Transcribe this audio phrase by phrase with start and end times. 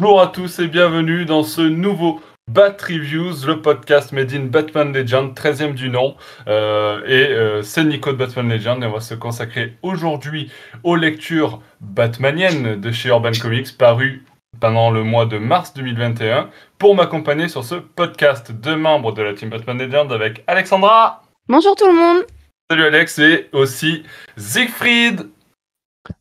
[0.00, 4.94] Bonjour à tous et bienvenue dans ce nouveau Bat Reviews, le podcast made in Batman
[4.94, 6.16] Legend, 13e du nom.
[6.48, 10.50] Euh, et euh, c'est Nico de Batman Legend et on va se consacrer aujourd'hui
[10.84, 14.24] aux lectures batmaniennes de chez Urban Comics parues
[14.58, 16.48] pendant le mois de mars 2021.
[16.78, 21.20] Pour m'accompagner sur ce podcast, deux membres de la team Batman Legend avec Alexandra.
[21.46, 22.24] Bonjour tout le monde.
[22.70, 24.04] Salut Alex et aussi
[24.38, 25.28] Siegfried.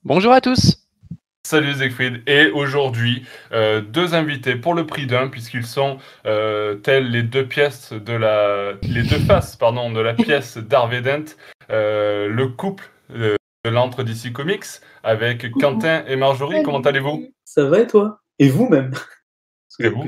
[0.04, 0.79] Bonjour à tous.
[1.50, 2.22] Salut Siegfried.
[2.28, 7.48] Et aujourd'hui, euh, deux invités pour le prix d'un, puisqu'ils sont euh, tels les deux
[7.48, 11.26] pièces de la, les deux faces, pardon, de la pièce d'Harvey Dent,
[11.72, 13.36] euh, le couple de
[13.66, 14.64] l'entre DC Comics
[15.02, 16.62] avec Quentin et Marjorie.
[16.62, 17.34] Comment allez-vous?
[17.46, 18.20] Ça va et toi?
[18.38, 18.94] Et vous-même?
[19.80, 20.06] Et vous?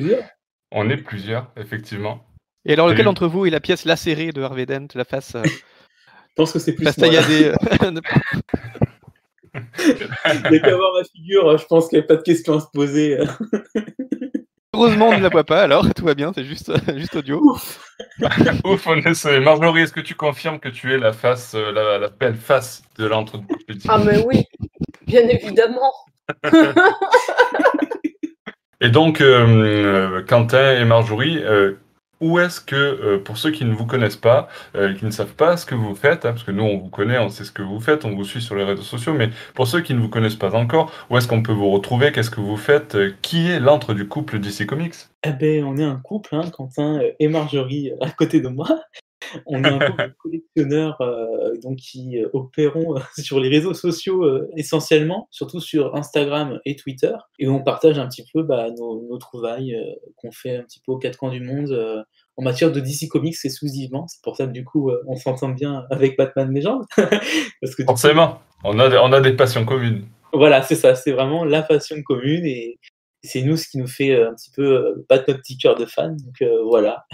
[0.71, 2.23] On est plusieurs, effectivement.
[2.65, 5.41] Et alors, lequel d'entre vous est la pièce lacérée de Harvey Dent, la face euh,
[5.43, 7.07] Je pense que c'est plus face moi.
[7.07, 7.51] tailladée
[9.53, 12.57] Il n'y a qu'à voir ma figure, je pense qu'il n'y a pas de questions
[12.57, 13.17] à se poser.
[14.73, 17.41] Heureusement, on ne la voit pas, alors tout va bien, c'est juste, juste audio.
[17.43, 17.79] Ouf,
[18.87, 19.39] on est sauvé.
[19.39, 22.81] Marjorie, est-ce que tu confirmes que tu es la face, euh, la, la belle face
[22.97, 23.41] de l'entre
[23.89, 24.45] Ah mais oui,
[25.05, 25.91] bien évidemment.
[28.81, 31.73] Et donc, euh, euh, Quentin et Marjorie, euh,
[32.21, 35.33] où est-ce que, euh, pour ceux qui ne vous connaissent pas, euh, qui ne savent
[35.33, 37.51] pas ce que vous faites, hein, parce que nous on vous connaît, on sait ce
[37.51, 39.99] que vous faites, on vous suit sur les réseaux sociaux, mais pour ceux qui ne
[39.99, 43.13] vous connaissent pas encore, où est-ce qu'on peut vous retrouver, qu'est-ce que vous faites, euh,
[43.21, 44.95] qui est l'antre du couple DC Comics?
[45.23, 48.67] Eh ben, on est un couple, hein, Quentin et Marjorie à côté de moi.
[49.45, 53.73] On est un couple de collectionneurs euh, donc, qui euh, opérons euh, sur les réseaux
[53.73, 58.67] sociaux euh, essentiellement, surtout sur Instagram et Twitter, et on partage un petit peu bah,
[58.77, 62.05] nos, nos trouvailles euh, qu'on fait un petit peu aux quatre coins du monde
[62.37, 64.07] en matière de DC Comics exclusivement.
[64.07, 66.83] C'est pour ça que du coup, on s'entend bien avec Batman Legend.
[66.97, 70.05] Parce que coup, Forcément, on a, des- on a des passions communes.
[70.33, 72.79] Voilà, c'est ça, c'est vraiment la passion commune et
[73.23, 75.75] c'est nous ce qui nous fait euh, un petit peu euh, battre notre petit cœur
[75.75, 76.17] de fan.
[76.17, 77.05] Donc euh, voilà.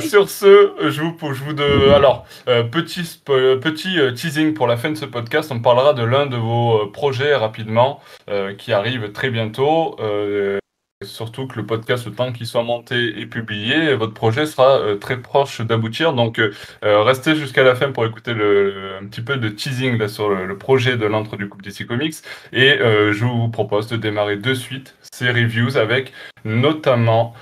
[0.00, 2.26] Sur ce, je vous, je vous de, alors
[2.72, 6.88] petit petit teasing pour la fin de ce podcast, on parlera de l'un de vos
[6.88, 8.00] projets rapidement
[8.58, 9.96] qui arrive très bientôt.
[11.02, 14.96] Surtout que le podcast, le temps qu'il soit monté et publié, votre projet sera euh,
[14.96, 16.12] très proche d'aboutir.
[16.12, 16.52] Donc euh,
[16.84, 20.28] euh, restez jusqu'à la fin pour écouter le, un petit peu de teasing là, sur
[20.28, 22.16] le, projet de l'entre du couple DC Comics.
[22.52, 26.12] Et euh, je vous propose de démarrer de suite ces reviews avec
[26.44, 27.34] notamment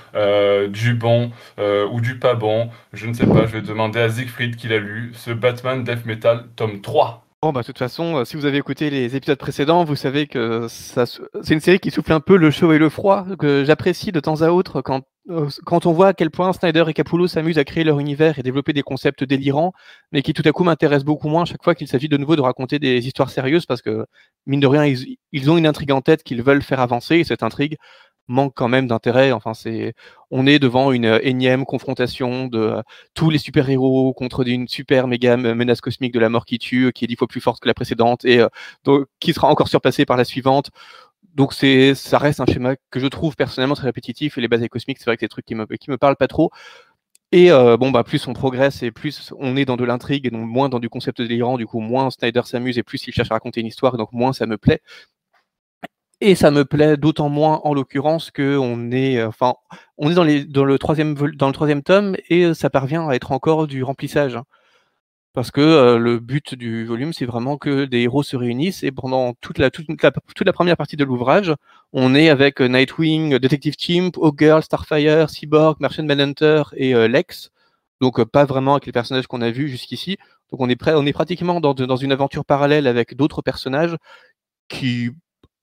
[0.69, 4.55] du bon ou du pas bon, je ne sais pas, je vais demander à Siegfried
[4.55, 7.28] qu'il a lu ce Batman Death Metal tome 3.
[7.41, 10.27] Bon, bah, de toute façon, euh, si vous avez écouté les épisodes précédents, vous savez
[10.27, 13.63] que ça, c'est une série qui souffle un peu le chaud et le froid, que
[13.63, 16.93] j'apprécie de temps à autre quand, euh, quand on voit à quel point Snyder et
[16.93, 19.71] Capullo s'amusent à créer leur univers et développer des concepts délirants,
[20.11, 22.41] mais qui tout à coup m'intéressent beaucoup moins chaque fois qu'il s'agit de nouveau de
[22.41, 24.05] raconter des histoires sérieuses, parce que,
[24.45, 27.23] mine de rien, ils, ils ont une intrigue en tête qu'ils veulent faire avancer, et
[27.23, 27.77] cette intrigue
[28.29, 29.33] manque quand même d'intérêt.
[29.33, 29.93] Enfin, c'est,
[30.31, 32.81] on est devant une euh, énième confrontation de euh,
[33.13, 36.91] tous les super-héros contre une super méga me- menace cosmique de la mort qui tue,
[36.93, 38.47] qui est dix fois plus forte que la précédente et euh,
[38.85, 40.71] donc, qui sera encore surpassée par la suivante.
[41.35, 44.69] Donc c'est, ça reste un schéma que je trouve personnellement très répétitif et les batailles
[44.69, 46.51] cosmiques, c'est vrai que c'est des trucs qui me, qui me parlent pas trop.
[47.31, 50.31] Et euh, bon bah plus on progresse et plus on est dans de l'intrigue et
[50.31, 53.31] donc moins dans du concept délirant, du coup moins Snyder s'amuse et plus il cherche
[53.31, 54.81] à raconter une histoire, donc moins ça me plaît.
[56.21, 59.55] Et ça me plaît d'autant moins en l'occurrence que on est, euh, enfin,
[59.97, 63.07] on est dans, les, dans, le troisième, dans le troisième tome et euh, ça parvient
[63.07, 64.35] à être encore du remplissage.
[64.35, 64.43] hein.
[65.33, 68.91] Parce que euh, le but du volume, c'est vraiment que des héros se réunissent et
[68.91, 71.53] pendant toute la, toute la, toute la première partie de l'ouvrage,
[71.93, 77.51] on est avec Nightwing, Detective Chimp, Hawkgirl, Starfire, Cyborg, Martian Manhunter et Lex.
[78.01, 80.17] Donc pas vraiment avec les personnages qu'on a vus jusqu'ici.
[80.51, 83.95] Donc on est, prêt, on est pratiquement dans, dans une aventure parallèle avec d'autres personnages
[84.67, 85.11] qui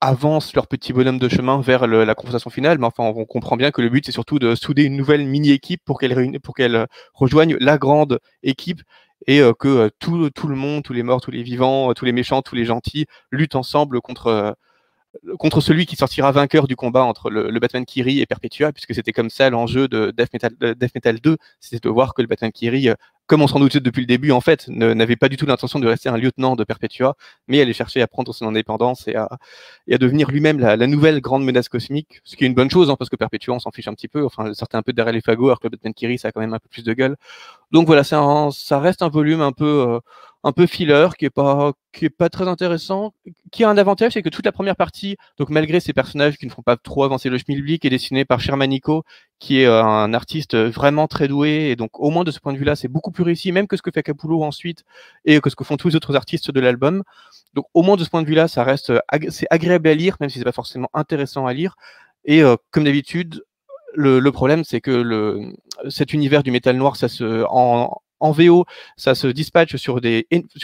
[0.01, 2.79] avancent leur petit bonhomme de chemin vers la conversation finale.
[2.79, 5.83] Mais enfin, on comprend bien que le but, c'est surtout de souder une nouvelle mini-équipe
[5.85, 8.83] pour qu'elle euh, rejoigne la grande équipe
[9.27, 12.13] et euh, que euh, tout, le monde, tous les morts, tous les vivants, tous les
[12.13, 14.57] méchants, tous les gentils luttent ensemble contre,
[15.61, 19.13] celui qui sortira vainqueur du combat entre le, Batman qui rit et Perpetua, puisque c'était
[19.13, 22.29] comme ça l'enjeu de Death Metal, de Death Metal 2, c'était de voir que le
[22.29, 22.95] Batman euh,
[23.27, 25.87] comme on s'en doutait depuis le début, en fait, n'avait pas du tout l'intention de
[25.87, 27.17] rester un lieutenant de Perpetua,
[27.49, 29.29] mais allait chercher à prendre son indépendance et à,
[29.87, 32.71] et à devenir lui-même la, la nouvelle grande menace cosmique, ce qui est une bonne
[32.71, 34.93] chose, hein, parce que Perpetua, on s'en fiche un petit peu, enfin, sortait un peu
[34.93, 36.85] derrière les fagots, alors que Batman qui rit, ça a quand même un peu plus
[36.85, 37.17] de gueule.
[37.73, 40.01] Donc voilà, un- ça reste un volume un peu, euh,
[40.45, 43.13] un peu filler, qui est pas, qui est pas très intéressant,
[43.53, 46.47] qui a un avantage, c'est que toute la première partie, donc malgré ces personnages qui
[46.47, 49.03] ne font pas trop avancer le schmilblick, est dessinée par Shermanico,
[49.39, 51.69] qui est un artiste vraiment très doué.
[51.71, 53.77] Et donc, au moins de ce point de vue-là, c'est beaucoup plus réussi, même que
[53.77, 54.85] ce que fait Capullo ensuite
[55.25, 57.03] et que ce que font tous les autres artistes de l'album.
[57.55, 58.93] Donc, au moins de ce point de vue-là, ça reste
[59.31, 61.77] c'est agréable à lire, même si c'est pas forcément intéressant à lire.
[62.25, 63.45] Et comme d'habitude,
[63.95, 65.53] le, problème, c'est que
[65.89, 68.65] cet univers du métal noir, ça se, en, en VO,
[68.97, 70.01] ça se dispatche sur,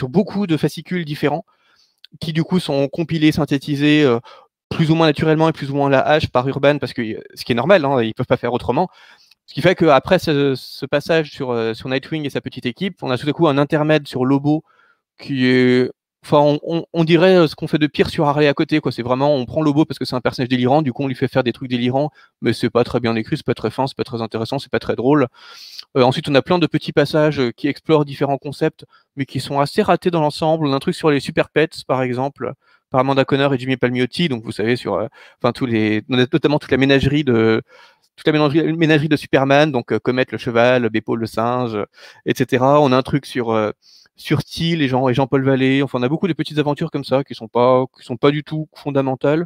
[0.09, 1.45] beaucoup de fascicules différents
[2.19, 4.19] qui du coup sont compilés, synthétisés euh,
[4.73, 7.01] plus ou moins naturellement et plus ou moins la hache par Urban, parce que
[7.33, 8.89] ce qui est normal, hein, ils peuvent pas faire autrement.
[9.45, 13.03] Ce qui fait qu'après ce, ce passage sur, euh, sur Nightwing et sa petite équipe,
[13.03, 14.63] on a tout à coup un intermède sur Lobo
[15.19, 15.91] qui est
[16.25, 16.57] Enfin,
[16.93, 18.93] on, dirait euh, ce qu'on fait de pire sur Harley à côté, quoi.
[18.93, 21.15] C'est vraiment, on prend Lobo parce que c'est un personnage délirant, du coup on lui
[21.15, 22.11] fait faire des trucs délirants,
[22.41, 24.71] mais c'est pas très bien écrit, c'est pas très fin, c'est pas très intéressant, c'est
[24.71, 25.27] pas très drôle.
[25.97, 28.85] Euh, ensuite, on a plein de petits passages euh, qui explorent différents concepts,
[29.17, 30.65] mais qui sont assez ratés dans l'ensemble.
[30.65, 32.53] On a un truc sur les super pets, par exemple,
[32.93, 34.93] par Amanda Connor et Jimmy Palmiotti, donc vous savez sur,
[35.41, 37.63] enfin tous les, notamment toute la ménagerie de
[38.15, 41.77] toute la ménagerie, de Superman, donc Comet le cheval, Beppo le singe,
[42.27, 42.63] etc.
[42.63, 43.73] On a un truc sur
[44.15, 45.81] sur Steel et Jean et Jean-Paul Vallée.
[45.83, 48.31] Enfin, on a beaucoup de petites aventures comme ça qui sont pas qui sont pas
[48.31, 49.45] du tout fondamentales.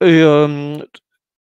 [0.00, 0.76] Et euh,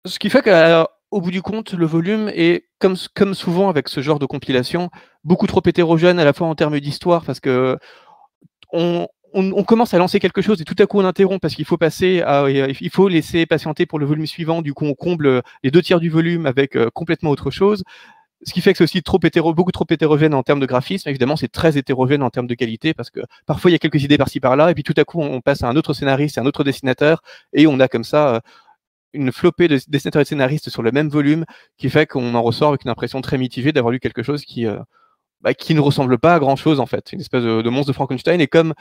[0.05, 4.01] ce qui fait qu'au bout du compte, le volume est comme comme souvent avec ce
[4.01, 4.89] genre de compilation,
[5.23, 7.77] beaucoup trop hétérogène à la fois en termes d'histoire parce que
[8.73, 11.65] on, on, commence à lancer quelque chose et tout à coup on interrompt parce qu'il
[11.65, 14.61] faut passer à, il faut laisser patienter pour le volume suivant.
[14.61, 17.83] Du coup, on comble les deux tiers du volume avec euh, complètement autre chose
[18.45, 21.09] ce qui fait que c'est aussi trop hétéro, beaucoup trop hétérogène en termes de graphisme.
[21.09, 24.03] Évidemment, c'est très hétérogène en termes de qualité parce que parfois il y a quelques
[24.03, 26.41] idées par-ci par-là, et puis tout à coup on passe à un autre scénariste, à
[26.41, 27.21] un autre dessinateur,
[27.53, 28.39] et on a comme ça euh,
[29.13, 31.45] une flopée de dessinateurs et de scénaristes sur le même volume,
[31.77, 34.67] qui fait qu'on en ressort avec une impression très mitigée d'avoir lu quelque chose qui,
[34.67, 34.79] euh,
[35.41, 37.93] bah, qui ne ressemble pas à grand-chose en fait, une espèce de, de monstre de
[37.93, 38.41] Frankenstein.
[38.41, 38.73] Et comme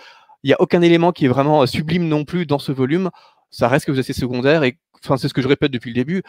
[0.45, 3.11] il n'y a aucun élément qui est vraiment euh, sublime non plus dans ce volume,
[3.51, 5.95] ça reste que vous assez secondaire et enfin c'est ce que je répète depuis le
[5.95, 6.23] début,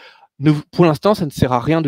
[0.71, 1.81] pour l'instant, ça ne sert à rien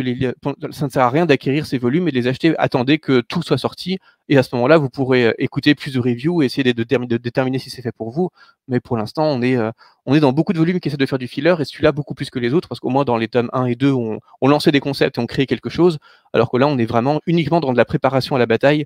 [1.25, 2.57] d'acquérir ces volumes et de les acheter.
[2.57, 5.99] Attendez que tout soit sorti et à ce moment-là, vous pourrez euh, écouter plus de
[5.99, 6.83] reviews et essayer de,
[7.17, 8.29] déterminer si c'est fait pour vous.
[8.69, 9.71] Mais pour l'instant, on est, euh,
[10.05, 12.13] on est dans beaucoup de volumes qui essaient de faire du filler et celui-là beaucoup
[12.13, 14.47] plus que les autres parce qu'au moins dans les tomes 1 et 2, on, on
[14.47, 15.99] lançait des concepts et on créait quelque chose,
[16.31, 18.85] alors que là, on est vraiment uniquement dans de la préparation à la bataille.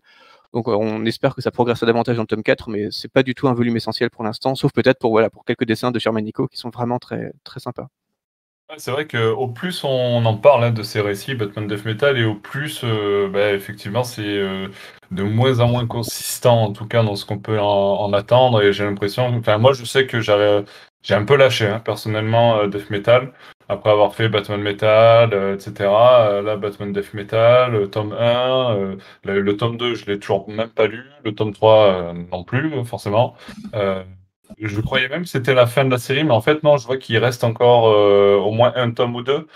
[0.53, 3.23] Donc euh, on espère que ça progressera davantage dans le tome 4, mais c'est pas
[3.23, 5.99] du tout un volume essentiel pour l'instant, sauf peut-être pour voilà pour quelques dessins de
[5.99, 7.87] Sherman Nico qui sont vraiment très très sympas.
[8.77, 12.23] C'est vrai qu'au plus on en parle hein, de ces récits Batman Death Metal et
[12.23, 14.69] au plus euh, bah, effectivement c'est euh,
[15.11, 18.71] de moins en moins consistant en tout cas dans ce qu'on peut en, attendre et
[18.71, 23.33] j'ai l'impression enfin moi je sais que j'ai un peu lâché hein, personnellement Death Metal
[23.71, 25.89] après avoir fait Batman Metal etc
[26.43, 30.87] là Batman Death Metal le tome 1 le, tome 2 je l'ai toujours même pas
[30.87, 33.35] lu le tome 3 non plus forcément
[34.59, 36.85] je croyais même que c'était la fin de la série, mais en fait, non, je
[36.85, 39.47] vois qu'il reste encore euh, au moins un tome ou deux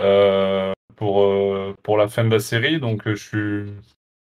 [0.00, 2.80] euh, pour, euh, pour la fin de la série.
[2.80, 3.72] Donc, je suis.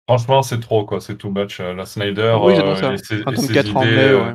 [0.07, 0.99] Franchement, c'est trop, quoi.
[0.99, 1.59] C'est tout much.
[1.59, 4.33] La Snyder oui, et ses, et ses idées.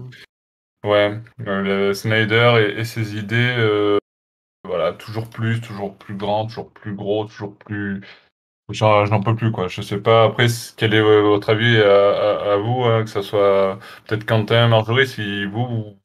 [0.85, 3.99] ouais, le Snyder et, ses idées.
[4.69, 8.03] Voilà, toujours plus, toujours plus grand, toujours plus gros, toujours plus
[8.71, 9.69] J'en peux plus, quoi.
[9.69, 10.25] Je sais pas.
[10.25, 15.47] Après, quel est votre avis à, vous, hein, que ce soit peut-être Quentin, Marjorie, si
[15.47, 15.97] vous,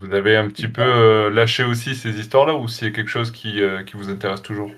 [0.00, 3.10] vous, avez un petit peu euh, lâché aussi ces histoires-là, ou s'il y a quelque
[3.10, 4.70] chose qui, euh, qui vous intéresse toujours?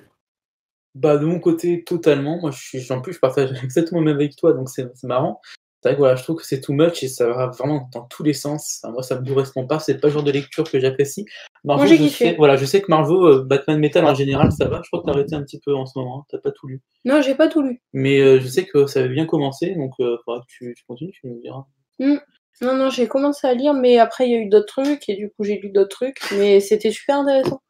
[0.97, 2.41] Bah, de mon côté, totalement.
[2.41, 5.41] Moi, je suis, plus, je partage exactement le même avec toi, donc c'est marrant.
[5.81, 8.03] C'est vrai que voilà, je trouve que c'est too much et ça va vraiment dans
[8.03, 8.81] tous les sens.
[8.93, 11.25] moi, ça me correspond pas, c'est pas le genre de lecture que j'apprécie.
[11.63, 12.35] Moi, j'ai kiffé.
[12.37, 14.81] voilà, je sais que Marvel, euh, Batman Metal en général, ça va.
[14.83, 16.25] Je crois que t'as arrêté un petit peu en ce moment, hein.
[16.31, 16.83] t'as pas tout lu.
[17.05, 17.81] Non, j'ai pas tout lu.
[17.93, 21.13] Mais euh, je sais que ça avait bien commencé, donc euh, faudra que tu, continues,
[21.13, 21.65] tu nous diras.
[22.01, 22.17] Mmh.
[22.61, 25.15] Non, non, j'ai commencé à lire, mais après, il y a eu d'autres trucs, et
[25.15, 27.61] du coup, j'ai lu d'autres trucs, mais c'était super intéressant.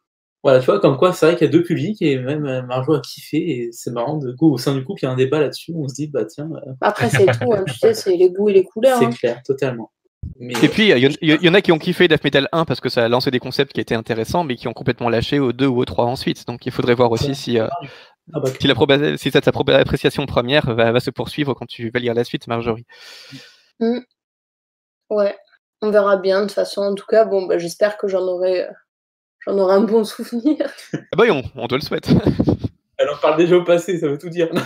[0.45, 2.63] Voilà, tu vois, comme quoi, c'est vrai qu'il y a deux publics et même euh,
[2.63, 4.19] Marjo a kiffé et c'est marrant.
[4.19, 5.73] De coup, au sein du couple, il y a un débat là-dessus.
[5.75, 6.49] On se dit, bah tiens.
[6.55, 8.99] Euh, Après, c'est tout, hein, tu sais, c'est les goûts et les couleurs.
[8.99, 9.11] C'est hein.
[9.11, 9.91] clair, totalement.
[10.41, 13.05] Et puis, il y, en a qui ont kiffé Death Metal 1 parce que ça
[13.05, 15.79] a lancé des concepts qui étaient intéressants, mais qui ont complètement lâché au 2 ou
[15.79, 16.47] au 3 ensuite.
[16.47, 17.67] Donc, il faudrait voir aussi si, euh,
[18.33, 22.15] ah bah, si, la si cette appréciation première va, se poursuivre quand tu vas lire
[22.15, 22.85] la suite, Marjorie.
[23.81, 23.99] Mmh.
[25.11, 25.37] Ouais,
[25.83, 26.43] on verra bien.
[26.43, 28.67] De toute façon, en tout cas, bon, bah, j'espère que j'en aurai
[29.49, 30.57] on aura un bon souvenir.
[30.95, 32.09] Ah bah on, on te le souhaite.
[32.99, 34.49] Elle en parle déjà au passé, ça veut tout dire.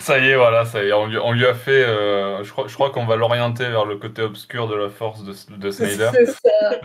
[0.00, 1.84] ça y est, voilà, ça y est, on, lui, a fait.
[1.84, 5.22] Euh, je crois, je crois qu'on va l'orienter vers le côté obscur de la force
[5.22, 6.08] de, de Snyder.
[6.14, 6.80] C'est ça.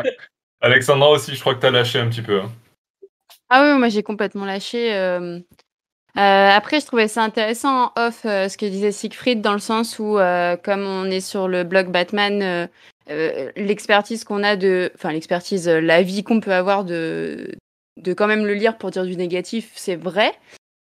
[0.60, 2.40] Alexandra aussi, je crois que tu as lâché un petit peu.
[2.40, 2.50] Hein.
[3.48, 4.94] Ah oui, moi j'ai complètement lâché.
[4.94, 5.40] Euh,
[6.16, 10.18] après, je trouvais ça intéressant en off ce que disait Siegfried dans le sens où,
[10.62, 12.68] comme on est sur le blog Batman,
[13.56, 17.50] l'expertise qu'on a de, enfin l'expertise, l'avis qu'on peut avoir de,
[17.96, 20.32] de quand même le lire pour dire du négatif, c'est vrai.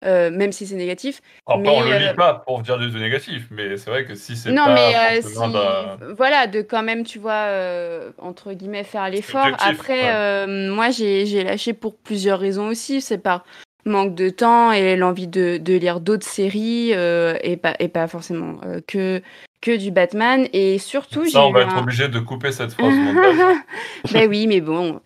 [0.06, 1.22] Euh, même si c'est négatif.
[1.48, 4.14] Après, mais, on le lit euh, pas pour dire du négatif, mais c'est vrai que
[4.14, 8.54] si c'est Non, pas mais euh, si- voilà, de quand même, tu vois, euh, entre
[8.54, 9.48] guillemets, faire l'effort.
[9.48, 10.12] Objectif, Après, ouais.
[10.14, 13.02] euh, moi, j'ai j'ai lâché pour plusieurs raisons aussi.
[13.02, 13.44] C'est par
[13.88, 18.08] manque de temps et l'envie de, de lire d'autres séries euh, et, pas, et pas
[18.08, 19.22] forcément euh, que,
[19.62, 20.48] que du Batman.
[20.54, 22.94] Et surtout, j'ai Ça, on va être obligé de couper cette phrase
[24.12, 25.00] ben oui, mais bon.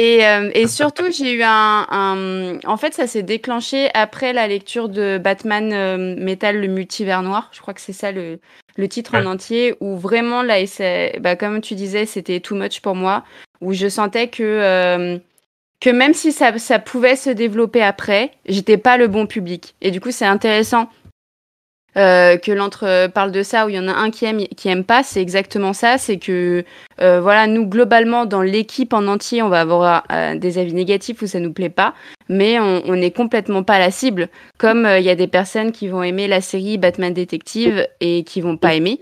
[0.00, 4.46] Et, euh, et surtout, j'ai eu un, un- En fait, ça s'est déclenché après la
[4.46, 7.50] lecture de Batman euh, Metal, le multivers noir.
[7.52, 8.38] Je crois que c'est ça le,
[8.76, 12.54] le titre en entier, où vraiment, là, et c'est- bah, comme tu disais, c'était too
[12.54, 13.24] much pour moi,
[13.60, 15.18] où je sentais que, euh,
[15.80, 19.74] que même si ça, ça pouvait se développer après, j'étais pas le bon public.
[19.80, 20.88] Et du coup, c'est intéressant
[21.96, 24.46] euh, que l'entre euh, parle de ça, où il y en a un qui aime,
[24.56, 25.98] qui aime pas, c'est exactement ça.
[25.98, 26.64] C'est que,
[27.00, 31.22] euh, voilà, nous, globalement, dans l'équipe en entier, on va avoir euh, des avis négatifs
[31.22, 31.94] où ça nous plaît pas,
[32.28, 34.28] mais on n'est complètement pas la cible.
[34.58, 38.40] Comme il y a des personnes qui vont aimer la série Batman Detective et qui
[38.42, 39.00] vont pas aimer.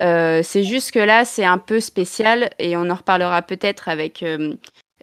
[0.00, 4.24] C'est juste que là, c'est un peu spécial et on en reparlera peut-être avec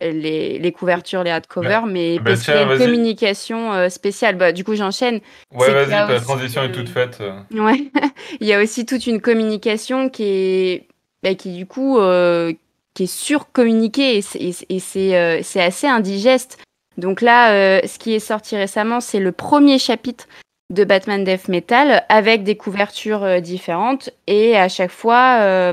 [0.01, 4.35] les, les couvertures, les hardcovers, mais bah qu'il y tiens, a une communication euh, spéciale.
[4.35, 5.19] Bah, du coup, j'enchaîne.
[5.53, 7.19] Ouais, vas-y, ta transition est toute faite.
[7.53, 7.83] Ouais,
[8.41, 10.87] il y a aussi toute une communication qui est,
[11.23, 12.51] bah, qui du coup, euh,
[12.93, 16.57] qui est surcommuniquée et c'est- et c'est- et c'est euh, c'est assez indigeste.
[16.97, 20.27] Donc là, ce qui est sorti récemment, c'est le premier chapitre
[20.73, 25.71] de Batman Death Metal avec des couvertures différentes et à chaque fois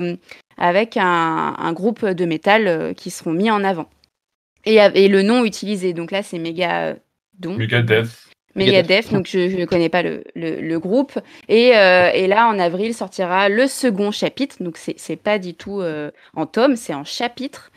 [0.59, 3.89] avec un, un groupe de métal qui seront mis en avant.
[4.77, 6.95] Et, le nom utilisé, donc là c'est méga euh,
[7.39, 7.55] don.
[7.57, 8.09] Megadeth.
[8.55, 11.19] Megadeth, donc je ne connais pas le, le- le groupe.
[11.49, 14.57] Et, euh, et là, en avril, sortira le second chapitre.
[14.61, 17.71] Donc, c'est pas du tout euh, en tome, c'est en chapitre.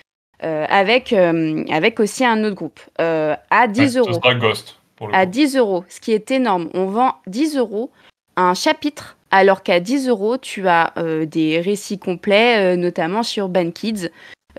[0.43, 2.79] euh, avec, avec aussi un autre groupe.
[2.98, 4.13] à 10 Ouais, Ce euros.
[4.13, 4.75] sera Ghost.
[4.95, 5.31] Pour le À coup.
[5.33, 6.69] 10 euros, ce qui est énorme.
[6.74, 7.91] On vend 10 euros
[8.38, 10.93] un chapitre, alors qu'à 10 euros, tu as
[11.27, 14.10] des récits complets, notamment sur Urban Kids,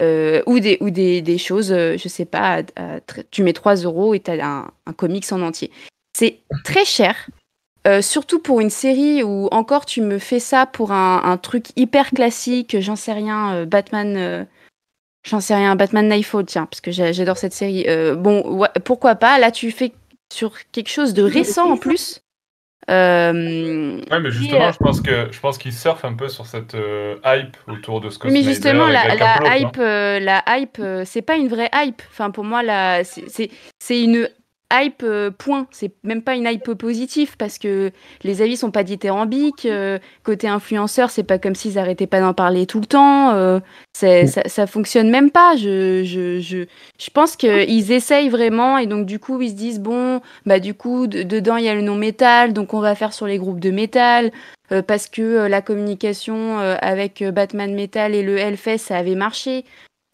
[0.01, 3.77] euh, ou, des, ou des, des choses, euh, je sais pas, à- tu mets 3
[3.77, 5.71] euros et tu as un, un comics en entier.
[6.17, 7.29] C'est très cher.
[7.87, 11.67] euh, surtout pour une série où encore tu me fais ça pour un, un truc
[11.77, 14.47] hyper classique, j'en sais rien, Batman,
[15.27, 17.87] j'en sais rien, Batman Nightfall, tiens, parce que j'a- j'adore cette série.
[18.17, 19.93] Bon, pourquoi pas Là, tu fais
[20.33, 22.22] sur quelque chose de récent en plus.
[22.91, 26.75] Euh, Ouais, mais justement, je pense que je pense qu'ils surfent un peu sur cette
[26.75, 29.57] euh, hype autour de Scott mais justement, la, la quoi.
[29.57, 32.03] hype, euh, la hype, euh, c'est pas une vraie hype.
[32.11, 32.63] Enfin, pour moi,
[33.05, 34.29] c'est une
[34.73, 35.67] hype euh, point.
[35.71, 37.91] C'est même pas une hype positive parce que
[38.25, 39.67] les avis sont pas dithyrambiques.
[39.67, 43.33] euh, côté influenceur, c'est pas comme s'ils arrêtaient pas d'en parler tout le temps.
[43.33, 43.61] euh,
[43.93, 45.57] c'est- ça, ça fonctionne même pas.
[45.57, 46.65] Je, je, je,
[46.99, 50.75] je pense qu'ils essayent vraiment et donc du coup ils se disent bon, bah du
[50.75, 53.39] coup de- dedans il y a le nom métal, donc on va faire sur les
[53.39, 54.33] groupes de métal.
[54.71, 59.65] Euh, parce que la communication avec Batman Metal et le Hellfest, ça avait marché.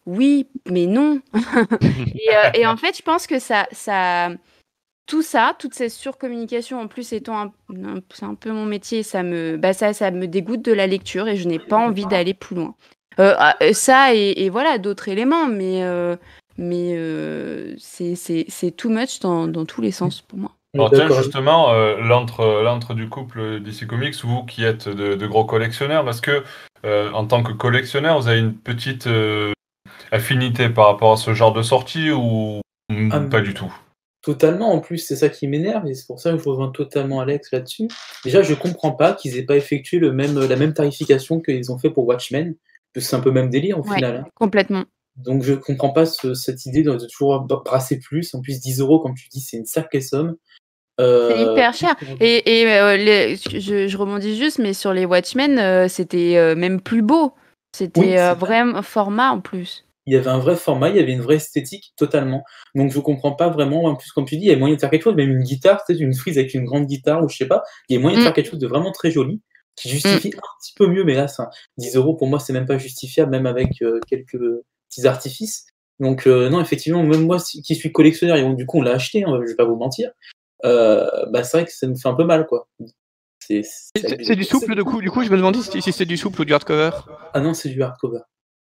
[0.09, 1.21] Oui, mais non.
[1.81, 4.29] et, euh, et en fait, je pense que ça, ça,
[5.05, 9.03] tout ça, toute cette surcommunication, en plus étant un, un- c'est un peu mon métier,
[9.03, 12.05] ça me, bah ça, ça me dégoûte de la lecture et je n'ai pas envie
[12.09, 12.73] d'aller plus loin.
[13.19, 16.15] Euh, ah, euh, ça et, et voilà d'autres éléments, mais euh,
[16.57, 20.51] mais euh, c'est c'est c'est too much dans, dans tous les sens pour moi.
[20.75, 25.27] Alors tiens, justement, euh, l'entre l'entre du couple DC Comics, vous qui êtes de, de
[25.27, 26.43] gros collectionneurs, parce que
[26.85, 29.51] euh, en tant que collectionneur, vous avez une petite euh,
[30.11, 32.61] affinité par rapport à ce genre de sortie ou
[33.11, 33.71] Ah, pas du tout?
[34.21, 37.21] Totalement, en plus, c'est ça qui m'énerve, et c'est pour ça que je rejoins totalement
[37.21, 37.87] Alex là-dessus.
[38.25, 41.77] Déjà, je comprends pas qu'ils aient pas effectué le même, la même tarification qu'ils ont
[41.77, 42.55] fait pour Watchmen,
[42.93, 43.95] que c'est un peu même délire au Ouais.
[43.95, 44.17] final.
[44.17, 44.29] hein.
[44.35, 44.83] Complètement.
[45.15, 48.33] Donc je comprends pas ce- cette idée de, toujours brasser plus.
[48.35, 50.35] En plus, 10 euros, comme tu dis, c'est une sacrée somme.
[50.99, 51.95] Euh, C'est hyper cher.
[52.19, 56.55] Et, et euh, les- je, je rebondis juste, mais sur les Watchmen, euh, c'était euh,
[56.55, 57.33] même plus beau.
[57.75, 58.63] C'était Oui, c'est euh, vrai.
[58.63, 59.85] vrai format en plus.
[60.09, 62.43] Il y avait un vrai format, il y avait une vraie esthétique totalement.
[62.75, 63.83] Donc je comprends pas vraiment.
[63.85, 65.43] En plus, comme tu dis, il y a moyen de faire quelque chose, même une
[65.43, 67.63] guitare, peut-être une frise avec une grande guitare ou je sais pas.
[67.87, 68.25] Il y a moyen de Mm.
[68.25, 69.41] faire quelque chose de vraiment très joli
[69.75, 71.03] qui justifie un petit peu mieux.
[71.03, 74.37] Mais là, ça, 10 euros pour moi, c'est même pas justifiable, même avec euh, quelques
[74.89, 75.67] petits artifices.
[75.99, 78.81] Donc euh, non, effectivement, même moi si- qui suis collectionneur et donc du coup on
[78.81, 80.11] l'a acheté, hein, je vais pas vous mentir.
[80.65, 82.67] euh, bah c'est vrai que ça me fait un peu mal quoi.
[83.39, 85.91] C'est c'est C'est c'est du souple du coup, du coup je me demandais si, si
[85.93, 86.91] c'est du souple ou du hardcover.
[87.33, 88.19] Ah non, c'est du hardcover.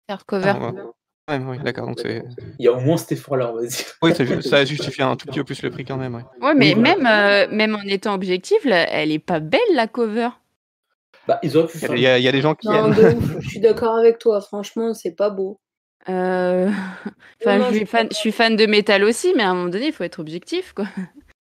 [0.07, 0.47] Hardcover.
[0.47, 0.81] Ah, ouais.
[1.29, 1.87] Ouais, oui, d'accord.
[1.87, 2.21] Donc c'est.
[2.59, 3.85] Il y a au moins cet effort-là, on va dire.
[4.01, 6.15] Oui, ça, ça justifie un tout petit peu plus le prix quand même.
[6.15, 6.21] ouais.
[6.41, 6.95] Ouais, mais Oui, voilà.
[6.97, 10.29] même, euh, même en étant objectif, là, elle est pas belle la cover.
[11.25, 11.95] Bah, ils auraient pu Il y a- faire.
[11.95, 12.93] il y, a- il y a des gens qui Non, aiment.
[12.95, 14.41] de ouf, je suis d'accord avec toi.
[14.41, 15.61] Franchement, c'est pas beau.
[16.09, 16.69] Euh,
[17.41, 19.53] Enfin, Non, je, je suis fan, je suis fan de métal aussi, mais à un
[19.55, 20.85] moment donné, il faut être objectif, quoi.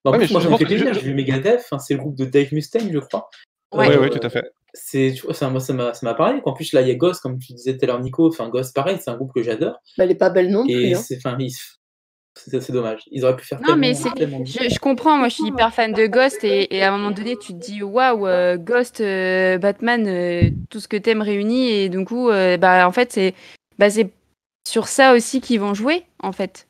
[0.05, 0.47] Bah, Ouais, mais moi, je
[0.77, 3.29] je- J'ai vu Megadeth, hein, c'est le groupe de Dave Mustaine, je crois.
[3.73, 3.87] Ouais.
[3.87, 4.43] Oui, Euh, oui, tout à fait.
[4.73, 6.41] C'est, ça, moi, ça m'a, ça m'a parlé.
[6.45, 8.27] En plus, là, il y a Ghost, comme tu disais tout à l'heure, Nico.
[8.27, 9.73] Enfin, Ghost, pareil, c'est un groupe que j'adore.
[9.97, 10.73] Bah, elle est pas belle non plus.
[10.73, 11.01] Et hein.
[11.03, 13.01] c'est, dommage.
[13.11, 14.43] Ils auraient pu faire Non, mais tellement.
[14.45, 17.11] Je, je comprends, moi je suis hyper fan de Ghost et, et à un moment
[17.11, 21.69] donné tu te dis waouh, euh, Ghost, euh, Batman, euh, tout ce que t'aimes réuni
[21.69, 23.35] et du coup, euh, bah en fait c'est
[23.77, 24.09] bah, c'est
[24.67, 26.67] sur ça aussi qu'ils vont jouer en fait.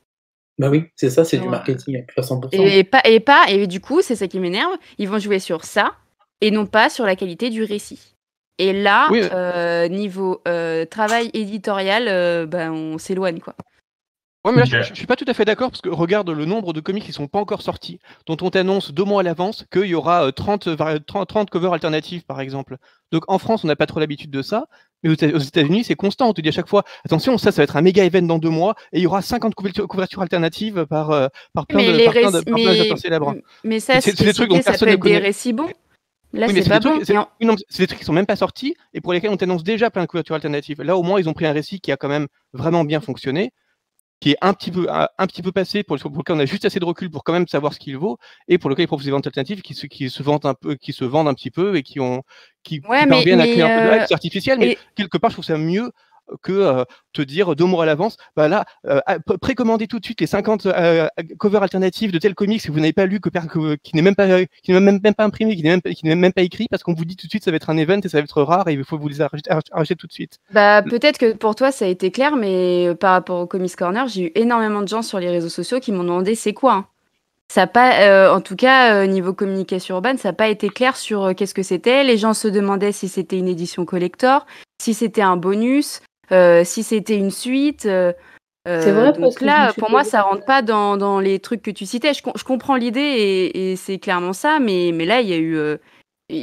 [0.57, 2.49] Bah oui, c'est ça, c'est du marketing à 100%.
[2.53, 5.63] Et pas, et pas, et du coup c'est ça qui m'énerve, ils vont jouer sur
[5.63, 5.93] ça
[6.41, 8.15] et non pas sur la qualité du récit.
[8.57, 9.21] Et là, Oui.
[9.33, 13.55] euh, niveau euh, travail éditorial, euh, bah, on s'éloigne quoi.
[14.43, 16.45] Ouais, mais là, je, je suis pas tout à fait d'accord parce que regarde le
[16.45, 19.65] nombre de comics qui sont pas encore sortis, dont on t'annonce deux mois à l'avance
[19.71, 22.77] qu'il y aura euh, 30, vari- 30, 30 covers alternatives, par exemple.
[23.11, 24.65] Donc en France, on n'a pas trop l'habitude de ça,
[25.03, 26.29] mais aux Éta- aux États-Unis, c'est constant.
[26.29, 28.39] On te dit à chaque fois, attention, ça, ça va être un méga event dans
[28.39, 32.03] deux mois et il y aura 50 couvertures, couvertures alternatives par, par plein Mais de,
[32.03, 34.91] par plein de, récits- par plein mais- ça, C'est- des trucs dont ça personne peut
[34.93, 35.69] ne être des récits bons.
[36.33, 37.05] Là, Oui, c'est pas des trucs- bon.
[37.05, 37.27] c'est- en-
[37.77, 40.07] des trucs qui sont même pas sortis et pour lesquels on t'annonce déjà plein de
[40.07, 40.81] couvertures alternatives.
[40.81, 43.51] Là, au moins, ils ont pris un récit qui a quand même vraiment bien fonctionné,
[44.21, 46.45] qui est un petit peu, un, un petit peu passé, pour, pour lequel on a
[46.45, 48.87] juste assez de recul pour quand même savoir ce qu'il vaut, et pour lequel ils
[48.87, 51.33] proposent des ventes alternatives qui se, qui se vendent un peu, qui se vendent un
[51.33, 52.21] petit peu et qui ont,
[52.63, 54.77] qui, Ouais, qui mais- parviennent à créer un peu de euh, hype, artificiel, mais et-
[54.95, 55.91] quelque part, je trouve ça mieux
[56.41, 56.83] que euh,
[57.13, 60.21] te dire deux mois à l'avance, bah là, euh, ah, pré- précommandez tout de suite
[60.21, 61.07] les 50 euh,
[61.37, 63.19] covers alternatives de tel comics que vous n'avez pas lu,
[63.83, 66.15] qui n'est même pas, qui n'est même, même pas imprimé, qui n'est même, qui n'est
[66.15, 67.99] même pas écrit, parce qu'on vous dit tout de suite ça va être un event
[68.03, 70.37] et ça va être rare et il faut vous les arracher, tout de suite.
[70.53, 74.07] Bah, peut-être que pour toi, ça a été clair, mais par rapport au Comics Corner,
[74.07, 76.73] j'ai eu énormément de gens sur les réseaux sociaux qui m'ont demandé c'est quoi.
[76.73, 76.85] hein.
[77.53, 81.53] Ça pas, en tout cas, niveau communication urbaine, ça n'a pas été clair sur qu'est-ce
[81.53, 82.05] que c'était.
[82.05, 84.45] Les gens se demandaient si c'était une édition collector,
[84.81, 85.99] si c'était un bonus,
[86.63, 87.85] si c'était une suite.
[87.85, 88.13] euh,
[88.65, 91.71] C'est vrai, parce donc là, pour moi, ça rentre pas dans, dans les trucs que
[91.71, 92.13] tu citais.
[92.13, 95.33] Je, com- je comprends l'idée et, et c'est clairement ça, mais, mais là, il y
[95.33, 95.57] a eu.
[95.57, 95.77] euh,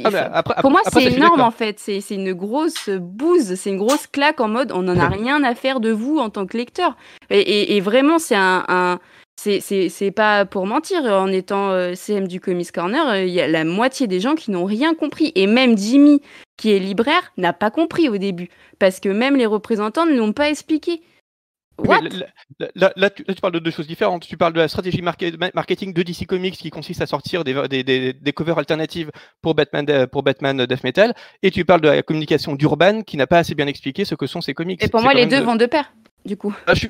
[0.05, 1.79] Ah, bah, après, pour moi, c'est énorme en fait.
[1.79, 5.43] C'est c'est une grosse bouse, c'est une grosse claque en mode on n'en a rien
[5.43, 6.95] à faire de vous en tant que lecteur.
[7.29, 8.65] Et, et- et vraiment, c'est un.
[8.67, 8.99] un-
[9.39, 13.47] c'est- pas pour mentir, en étant euh, CM du Comics Corner, euh, il y a
[13.47, 15.31] la moitié des gens qui n'ont rien compris.
[15.35, 16.21] Et même Jimmy,
[16.57, 18.49] qui est libraire, n'a pas compris au début.
[18.79, 21.01] Parce que même les représentants ne l'ont pas expliqué.
[21.77, 22.09] What là,
[22.59, 24.27] là- là- là, tu, parles de deux choses différentes.
[24.27, 27.45] Tu parles de la stratégie market- ma- marketing de DC Comics qui consiste à sortir
[27.45, 29.09] des, des, des, des covers alternatives
[29.41, 33.15] pour Batman, de- pour Batman Death Metal, et tu parles de la communication d'Urban qui
[33.15, 34.83] n'a pas assez bien expliqué ce que sont ces comics.
[34.83, 35.93] Et pour moi, les deux de- vont de pair,
[36.25, 36.53] du coup.
[36.67, 36.87] Ah, je,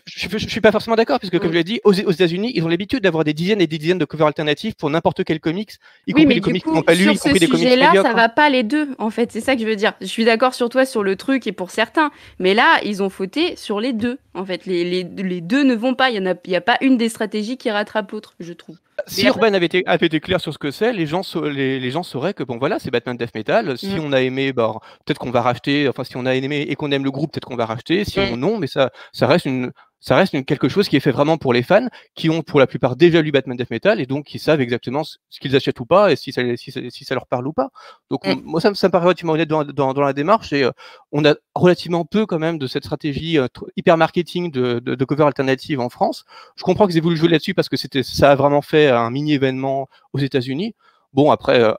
[0.47, 1.53] suis pas forcément d'accord, puisque comme Mm.
[1.53, 3.97] je l'ai dit, aux, aux États-Unis, ils ont l'habitude d'avoir des dizaines et des dizaines
[3.99, 5.71] de covers alternatives pour n'importe quel comics,
[6.07, 7.87] y Oui, compris mais les comics qu'ils n'ont pas lu, y compris des comics sujet-là,
[7.87, 8.09] médiocres.
[8.09, 9.31] ça va pas les deux, en fait.
[9.31, 9.93] C'est ça que je veux dire.
[10.01, 13.09] Je suis d'accord sur toi sur le truc et pour certains, mais là, ils ont
[13.09, 14.17] fauté sur les deux.
[14.33, 16.09] En fait, les, les, les deux ne vont pas.
[16.09, 18.77] Il y en a, y a pas une des stratégies qui rattrape l'autre, je trouve.
[19.07, 22.03] Si Urban avait été, avait été clair sur ce que c'est, les gens, les gens
[22.03, 23.77] sauraient que bon voilà, c'est Batman Death Metal.
[23.77, 23.99] Si Mm.
[24.03, 24.73] on a aimé, bah,
[25.05, 25.87] peut-être qu'on va racheter.
[25.89, 28.05] Enfin, si on a aimé et qu'on aime le groupe, peut-être qu'on va racheter.
[28.05, 28.23] Si Mm.
[28.33, 31.11] on non, mais ça, ça reste une, ça reste une, quelque chose qui est fait
[31.11, 34.05] vraiment pour les fans, qui ont pour la plupart déjà lu Batman Death Metal et
[34.05, 36.79] donc qui savent exactement ce ce qu'ils achètent ou pas et si ça, si, ça-
[36.89, 37.69] si ça leur parle ou pas.
[38.09, 38.41] Donc Mm.
[38.43, 40.71] moi, ça, me- ça me paraît relativement honnête dans, dans, dans la démarche et euh,
[41.11, 45.05] on a relativement peu quand même de cette stratégie euh, hyper marketing de, de, de
[45.05, 46.25] cover alternative en France.
[46.55, 49.09] Je comprends qu'ils aient voulu jouer là-dessus parce que c'était, ça a vraiment fait un
[49.11, 50.75] mini événement aux États-Unis.
[51.13, 51.73] Bon, après, euh,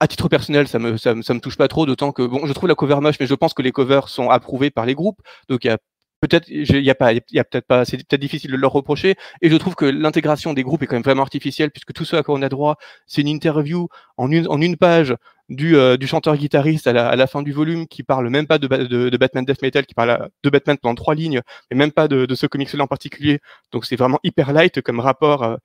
[0.00, 2.46] à titre personnel, ça me, ça, me- ça me touche pas trop, d'autant que bon,
[2.46, 4.94] je trouve la cover moche, mais je pense que les covers sont approuvés par les
[4.94, 5.20] groupes.
[5.48, 5.78] Donc, il y a
[6.20, 9.16] peut-être, il y a pas, y a peut-être pas, c'est peut-être difficile de leur reprocher.
[9.42, 12.16] Et je trouve que l'intégration des groupes est quand même vraiment artificielle, puisque tout ce
[12.16, 12.76] à quoi on a droit,
[13.06, 15.14] c'est une interview en une, page
[15.48, 19.44] du, euh, chanteur-guitariste à la, fin du volume qui parle même pas de, de, Batman
[19.44, 22.46] Death Metal, qui parle de Batman pendant trois lignes, mais même pas de, de ce
[22.46, 23.40] comics-là en particulier.
[23.72, 25.56] Donc c'est vraiment hyper light comme rapport euh,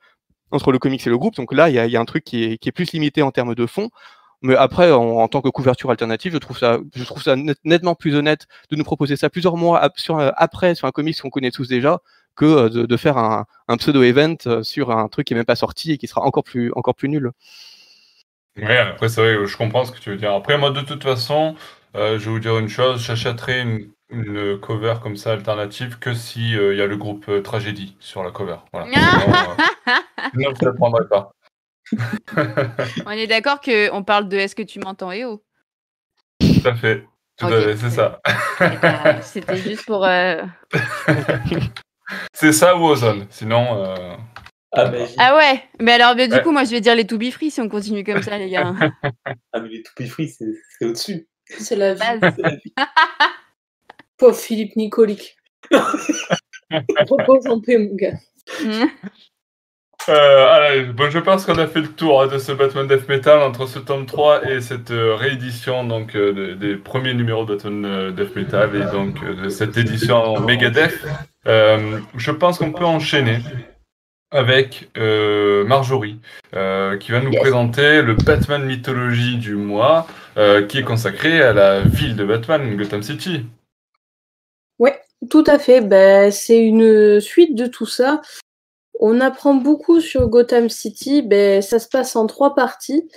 [0.51, 1.35] entre le comics et le groupe.
[1.35, 2.91] Donc là, il y a, il y a un truc qui est, qui est plus
[2.93, 3.89] limité en termes de fond.
[4.43, 7.57] Mais après, en, en tant que couverture alternative, je trouve ça, je trouve ça net-
[7.63, 10.91] nettement plus honnête de nous proposer ça plusieurs mois ap- sur, un- après sur un
[10.91, 11.99] comics qu'on connaît tous déjà
[12.35, 15.45] que euh, de, de faire un, un pseudo-event euh, sur un truc qui est même
[15.45, 17.31] pas sorti et qui sera encore plus, encore plus nul.
[18.57, 20.33] Ouais, après, c'est vrai, je comprends ce que tu veux dire.
[20.33, 21.55] Après, moi, de toute façon,
[21.95, 26.13] euh, je vais vous dire une chose, j'achèterai une, une cover comme ça alternative que
[26.13, 28.57] si euh, il y a le groupe euh, Tragédie sur la cover.
[28.71, 28.87] Voilà.
[28.93, 29.91] Sinon, euh,
[30.33, 31.31] sinon, je ne le prendrai pas.
[33.05, 35.43] On est d'accord qu'on parle de Est-ce que tu m'entends, Eo?
[36.39, 37.05] Tout à fait.
[37.37, 38.21] Tout à fait, c'est ça.
[39.21, 40.05] C'était juste pour.
[40.05, 40.43] euh,
[42.33, 43.25] c'est ça ou Ozone.
[43.29, 44.15] Sinon, euh,
[44.75, 44.91] Ah.
[45.19, 46.41] Ah ouais, mais alors mais du Ouais.
[46.43, 48.49] coup, moi je vais dire les to be free si on continue comme ça, les
[48.49, 48.73] gars.
[49.51, 51.27] Ah, mais les toupies free, c'est au-dessus.
[51.45, 51.99] C'est la vie.
[52.19, 52.35] Base.
[54.17, 55.35] Pauvre Philippe Nicolic.
[55.71, 58.17] Repose en paix, mon gars.
[60.09, 63.07] Euh, allez, bon, je pense qu'on a fait le tour hein, de ce Batman Death
[63.07, 67.45] Metal entre ce tome 3 et cette euh, réédition donc, euh, de- des premiers numéros
[67.45, 70.99] de Batman Death Metal et donc de cette édition Megadeth.
[71.47, 73.39] Euh, je pense qu'on peut enchaîner
[74.31, 76.19] avec Marjorie
[76.51, 77.39] qui va nous Yes.
[77.41, 80.07] présenter le Batman mythologie du mois
[80.67, 83.45] qui est consacré à la ville de Batman, Gotham City.
[85.29, 85.79] Tout à fait.
[85.79, 88.21] Ben, c'est une suite de tout ça.
[89.05, 91.21] On apprend beaucoup sur Gotham City.
[91.23, 93.09] Ben, ça se passe en trois parties.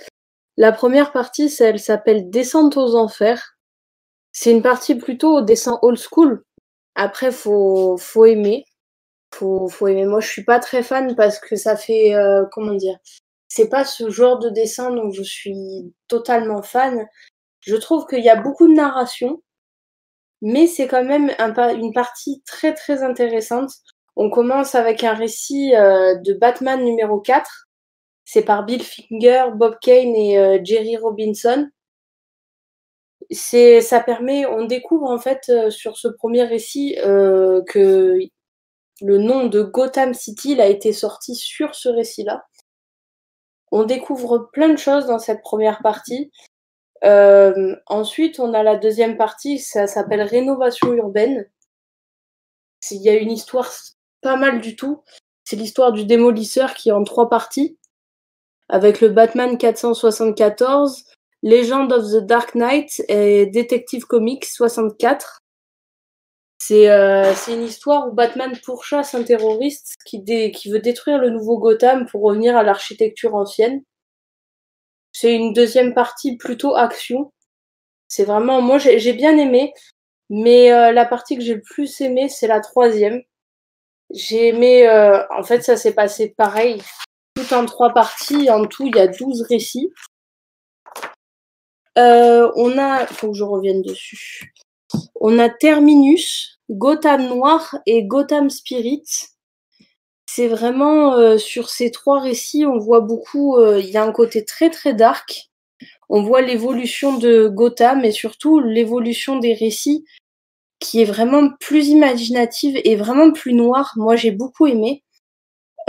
[0.57, 3.55] La première partie, c'est- elle s'appelle Descente aux enfers.
[4.33, 6.43] C'est une partie plutôt au dessin old school.
[6.95, 8.65] Après, faut, faut aimer.
[9.33, 10.05] Faut, faut aimer.
[10.05, 12.97] Moi, je suis pas très fan parce que ça fait, euh, comment dire,
[13.47, 17.07] c'est pas ce genre de dessin dont je suis totalement fan.
[17.61, 19.41] Je trouve qu'il y a beaucoup de narration
[20.41, 21.31] mais c'est quand même
[21.75, 23.71] une partie très très intéressante.
[24.19, 27.67] On commence avec un récit euh, de Batman numéro 4.
[28.25, 31.69] C'est par Bill Finger, Bob Kane et euh, Jerry Robinson.
[33.29, 38.17] C'est, ça permet, on découvre en fait euh, sur ce premier récit que
[39.01, 42.43] le nom de Gotham City a été sorti sur ce récit-là.
[43.71, 46.31] On découvre plein de choses dans cette première partie.
[47.03, 51.47] Ensuite, on a la deuxième partie, ça s'appelle Rénovation urbaine.
[52.89, 53.69] Il y a une histoire
[54.27, 55.03] pas mal du tout.
[55.45, 57.77] C'est l'histoire du démolisseur qui est en trois parties,
[58.67, 61.05] avec le Batman 474,
[61.43, 65.39] Legend of the Dark Knight et Detective Comics 64.
[66.59, 70.21] C'est euh, une histoire où Batman pourchasse un terroriste qui,
[70.69, 73.81] veut détruire le nouveau Gotham pour revenir à l'architecture ancienne.
[75.13, 77.31] C'est une deuxième partie plutôt action.
[78.09, 79.71] C'est vraiment, moi j'ai bien aimé,
[80.29, 83.21] mais euh, la partie que j'ai le plus aimé, c'est la troisième.
[84.13, 86.81] J'ai aimé, euh, en fait, ça s'est passé pareil,
[87.35, 88.49] tout en trois parties.
[88.49, 89.91] En tout, il y a 12 récits.
[91.97, 94.53] Euh, on a, faut que je revienne dessus.
[95.19, 99.03] On a Terminus, Gotham Noir et Gotham Spirit.
[100.29, 103.57] C'est vraiment euh, sur ces trois récits, on voit beaucoup.
[103.57, 105.49] euh, Il y a un côté très très dark.
[106.09, 110.05] On voit l'évolution de Gotham et surtout l'évolution des récits
[110.79, 113.93] qui est vraiment plus imaginative et vraiment plus noire.
[113.95, 115.03] Moi, j'ai beaucoup aimé.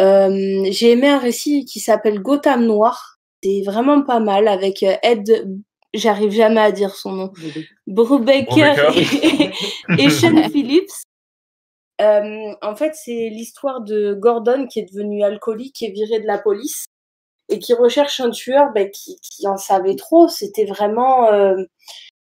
[0.00, 3.18] Euh, j'ai aimé un récit qui s'appelle Gotham Noir.
[3.42, 5.48] C'est vraiment pas mal avec euh, Ed.
[5.94, 7.32] J'arrive jamais à dire son nom.
[7.86, 9.50] Brubaker et,
[9.98, 10.90] et Sean Phillips.
[12.00, 16.38] Euh, en fait, c'est l'histoire de Gordon qui est devenu alcoolique et viré de la
[16.38, 16.86] police
[17.48, 20.28] et qui recherche un tueur ben, qui, qui en savait trop.
[20.28, 21.26] C'était vraiment.
[21.32, 21.56] euh,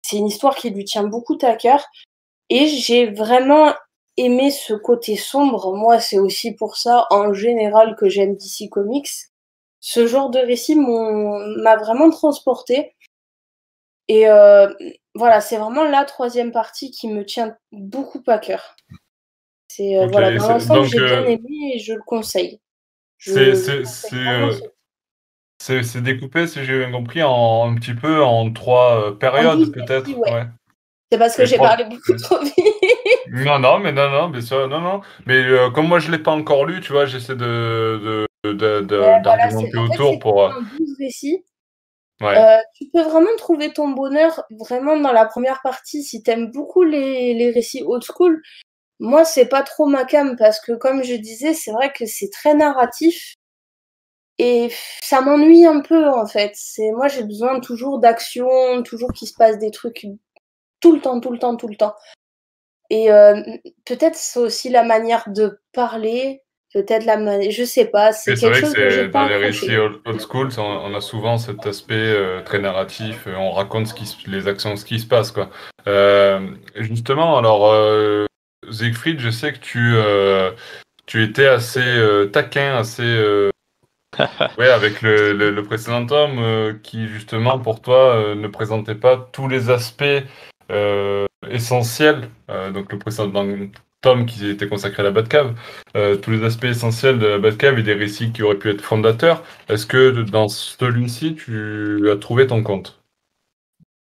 [0.01, 1.85] c'est une histoire qui lui tient beaucoup à cœur.
[2.53, 3.73] Et j'ai vraiment
[4.17, 5.73] aimé ce côté sombre.
[5.73, 9.09] Moi, c'est aussi pour ça, en général, que j'aime DC Comics.
[9.79, 12.93] Ce genre de récit m'a vraiment transporté.
[14.09, 14.67] Et euh,
[15.15, 18.75] voilà, c'est vraiment la troisième partie qui me tient beaucoup à cœur.
[19.69, 22.59] C'est euh, Ok, voilà, dans l'ensemble, j'ai bien euh, aimé et je le conseille.
[23.17, 23.55] C'est-
[24.27, 24.51] euh,
[25.61, 30.09] ce- C'est découpé, si j'ai bien compris, en un petit peu en trois périodes, peut-être.
[30.17, 30.31] ouais.
[30.31, 30.45] ouais.
[31.11, 32.55] C'est parce que j'ai parlé beaucoup trop vite.
[33.31, 35.01] Non, non, mais non, non, bien sûr, non, non.
[35.25, 38.81] Mais euh, comme moi, je l'ai pas encore lu, tu vois, j'essaie de, de, de,
[38.81, 40.45] de- Ouais, voilà, d'argumenter c'est- en fait, autour c'est pour.
[40.45, 41.45] un 12 récits.
[42.21, 42.37] ouais.
[42.37, 46.83] Euh, tu peux vraiment trouver ton bonheur vraiment dans la première partie si t'aimes beaucoup
[46.83, 48.41] les, les récits old school.
[48.99, 52.29] Moi, c'est pas trop ma cam parce que, comme je disais, c'est vrai que c'est
[52.29, 53.35] très narratif
[54.37, 54.71] et
[55.01, 56.51] ça m'ennuie un peu en fait.
[56.55, 60.07] C'est moi, j'ai besoin toujours d'action, toujours qu'il se passe des trucs
[60.81, 61.95] tout le temps, tout le temps, tout le temps.
[62.89, 63.41] Et euh,
[63.85, 66.41] peut-être c'est aussi la manière de parler,
[66.73, 68.11] peut-être la manière, je sais pas.
[68.11, 70.99] C'est quelque vrai que chose que pas dans les récits old, old school, on a
[70.99, 73.27] souvent cet aspect euh, très narratif.
[73.27, 75.49] euh, On raconte ce qui, se- les actions, ce qui se passe, quoi.
[75.87, 78.25] Euh, justement, alors euh,
[78.69, 80.51] Siegfried, je sais que tu euh,
[81.05, 83.49] tu étais assez euh, taquin, assez euh,
[84.57, 88.95] ouais, avec le, le, le précédent tome euh, qui justement pour toi euh, ne présentait
[88.95, 90.03] pas tous les aspects
[91.49, 92.29] essentiels.
[92.49, 93.45] euh, donc le précédent
[94.01, 95.53] tome qui était consacré à la Batcave,
[95.95, 98.81] euh, tous les aspects essentiels de la Batcave et des récits qui auraient pu être
[98.81, 99.43] fondateurs.
[99.69, 102.99] Est-ce que dans celui-ci tu as trouvé ton compte?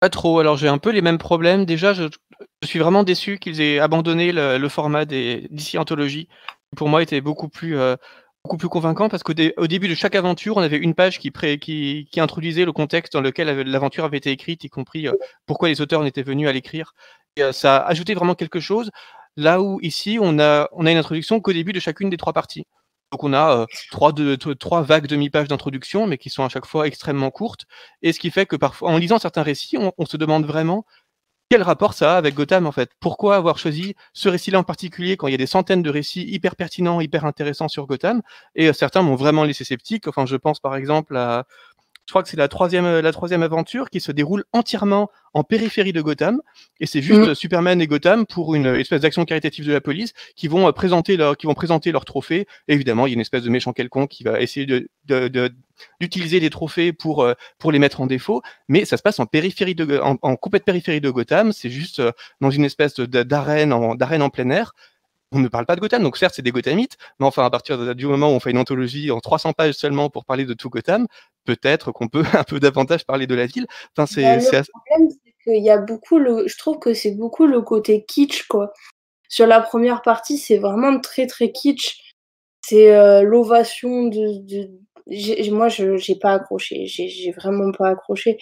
[0.00, 0.38] Pas trop.
[0.38, 1.66] Alors j'ai un peu les mêmes problèmes.
[1.66, 2.04] Déjà, je,
[2.64, 6.26] suis vraiment déçu qu'ils aient abandonné le, format des DC Anthology.
[6.26, 7.96] qui Pour moi, était beaucoup plus, euh,
[8.44, 11.18] beaucoup plus convaincant parce qu'au dé- au début de chaque aventure, on avait une page
[11.18, 11.30] qui,
[12.16, 15.12] introduisait le contexte dans lequel l'aventure avait été écrite, y compris euh,
[15.46, 16.94] pourquoi les auteurs en étaient venus à l'écrire.
[17.38, 18.90] Euh, ça a ajouté vraiment quelque chose.
[19.36, 22.66] Là où ici, on a, une introduction qu'au début de chacune des trois parties.
[23.12, 27.30] Donc on a euh, trois, vagues demi-pages d'introduction, mais qui sont à chaque fois extrêmement
[27.30, 27.66] courtes.
[28.02, 30.84] Et ce qui fait que parfois, en lisant certains récits, on se demande vraiment
[31.50, 32.92] quel rapport ça a avec Gotham en fait?
[33.00, 36.22] Pourquoi avoir choisi ce récit-là en particulier quand il y a des centaines de récits
[36.22, 38.22] hyper pertinents, hyper intéressants sur Gotham?
[38.54, 40.06] Et euh, certains m'ont vraiment laissé sceptique.
[40.06, 41.46] Enfin, je pense par exemple à,
[42.10, 45.44] je crois que c'est la troisième, euh, la troisième aventure qui se déroule entièrement en
[45.44, 46.42] périphérie de Gotham,
[46.80, 50.12] et c'est juste euh, Superman et Gotham pour une espèce d'action caritative de la police
[50.34, 51.92] qui vont euh, présenter leur, qui vont présenter.
[51.92, 55.28] Et évidemment, il y a une espèce de méchant quelconque qui va essayer de, de-
[55.28, 55.52] de-
[56.00, 59.26] d'utiliser les trophées pour euh, pour les mettre en défaut, mais ça se passe en
[59.26, 61.52] périphérie de, en, en complète périphérie de Gotham.
[61.52, 64.74] C'est juste euh, dans une espèce de- d'arène en d'arène en plein air.
[65.32, 67.78] On ne parle pas de Gotham, donc certes c'est des Gothamites, mais enfin à partir
[67.78, 70.54] de- du moment où on fait une anthologie en 300 pages seulement pour parler de
[70.54, 71.06] tout Gotham,
[71.44, 73.66] peut-être qu'on peut un peu davantage parler de la ville.
[73.96, 76.48] Enfin c'est Bah, le assez- problème, c'est qu'il y a beaucoup le.
[76.48, 78.72] Je trouve que c'est beaucoup le côté kitsch, quoi.
[79.28, 82.00] Sur la première partie, c'est vraiment très très kitsch.
[82.66, 84.44] C'est euh, l'ovation de.
[84.46, 84.70] de...
[85.50, 86.86] Moi, je j'ai pas accroché.
[86.86, 88.38] J'ai vraiment pas accroché.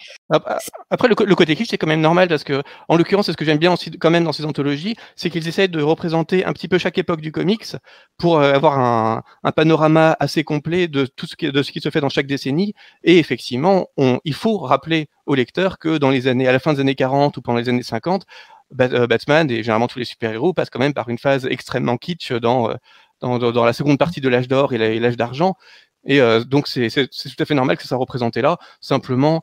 [0.89, 3.45] Après, le, côté kitsch, c'est quand même normal parce que, en l'occurrence, c'est ce que
[3.45, 6.67] j'aime bien aussi quand même dans ces anthologies, c'est qu'ils essayent de représenter un petit
[6.67, 7.75] peu chaque époque du comics
[8.17, 11.89] pour euh, avoir un, panorama assez complet de tout ce qui, de ce qui se
[11.89, 12.75] fait dans chaque décennie.
[13.03, 16.73] Et effectivement, on, il faut rappeler au lecteur que dans les années, à la fin
[16.73, 18.25] des années 40 ou pendant les années 50,
[18.71, 21.97] Bat- euh, Batman et généralement tous les super-héros passent quand même par une phase extrêmement
[21.97, 22.75] kitsch dans, euh,
[23.21, 25.55] dans, dans, la seconde partie de l'âge d'or et l'âge d'argent.
[26.09, 28.57] Et euh, donc, c'est tout à fait normal que ça soit représenté là.
[28.81, 29.41] Simplement,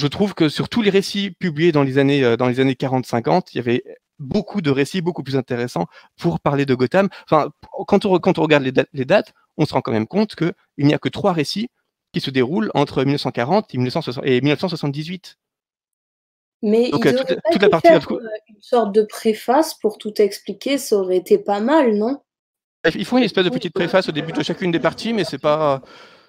[0.00, 2.74] je trouve que sur tous les récits publiés dans les années, euh, dans les années
[2.74, 3.82] 40-50, il y avait
[4.18, 5.86] beaucoup de récits beaucoup plus intéressants
[6.20, 7.08] pour parler de Gotham.
[7.24, 7.50] Enfin,
[7.86, 10.34] quand on, quand on regarde les, dates- les dates, on se rend quand même compte
[10.34, 11.68] qu'il n'y a que trois récits
[12.12, 15.38] qui se déroulent entre 1940 et, 1960 et 1978.
[16.62, 19.02] Mais Donc, ils euh, toute- pas toute dû la partie- faire euh, une sorte de
[19.02, 20.78] préface pour tout expliquer.
[20.78, 22.20] Ça aurait été pas mal, non?
[22.94, 25.38] Ils font une espèce de petite préface au début de chacune des parties, mais c'est
[25.38, 25.82] pas.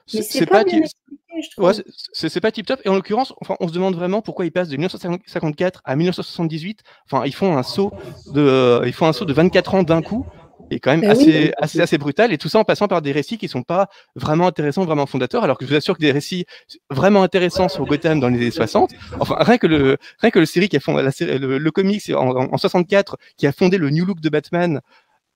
[0.05, 0.63] C'est pas.
[1.57, 1.71] Ouais,
[2.13, 2.79] c'est- pas tip top.
[2.85, 6.81] Et en l'occurrence, enfin, on se demande vraiment pourquoi ils passent de 1954 à 1978.
[7.09, 7.91] Enfin, ils font un saut
[8.33, 10.27] de, euh, ils font un saut de 24 ans d'un coup,
[10.69, 11.07] et quand même oui.
[11.07, 12.31] assez, assez, assez brutal.
[12.33, 15.43] Et tout ça en passant par des récits qui sont pas vraiment intéressants, vraiment fondateurs.
[15.43, 16.45] Alors que je vous assure que des récits
[16.91, 18.91] vraiment intéressants sur Gotham dans les années 60.
[19.19, 21.71] Enfin, rien que le, rien que le série qui a fondé la série, le, le
[21.71, 24.81] comics en 64 qui a fondé le New Look de Batman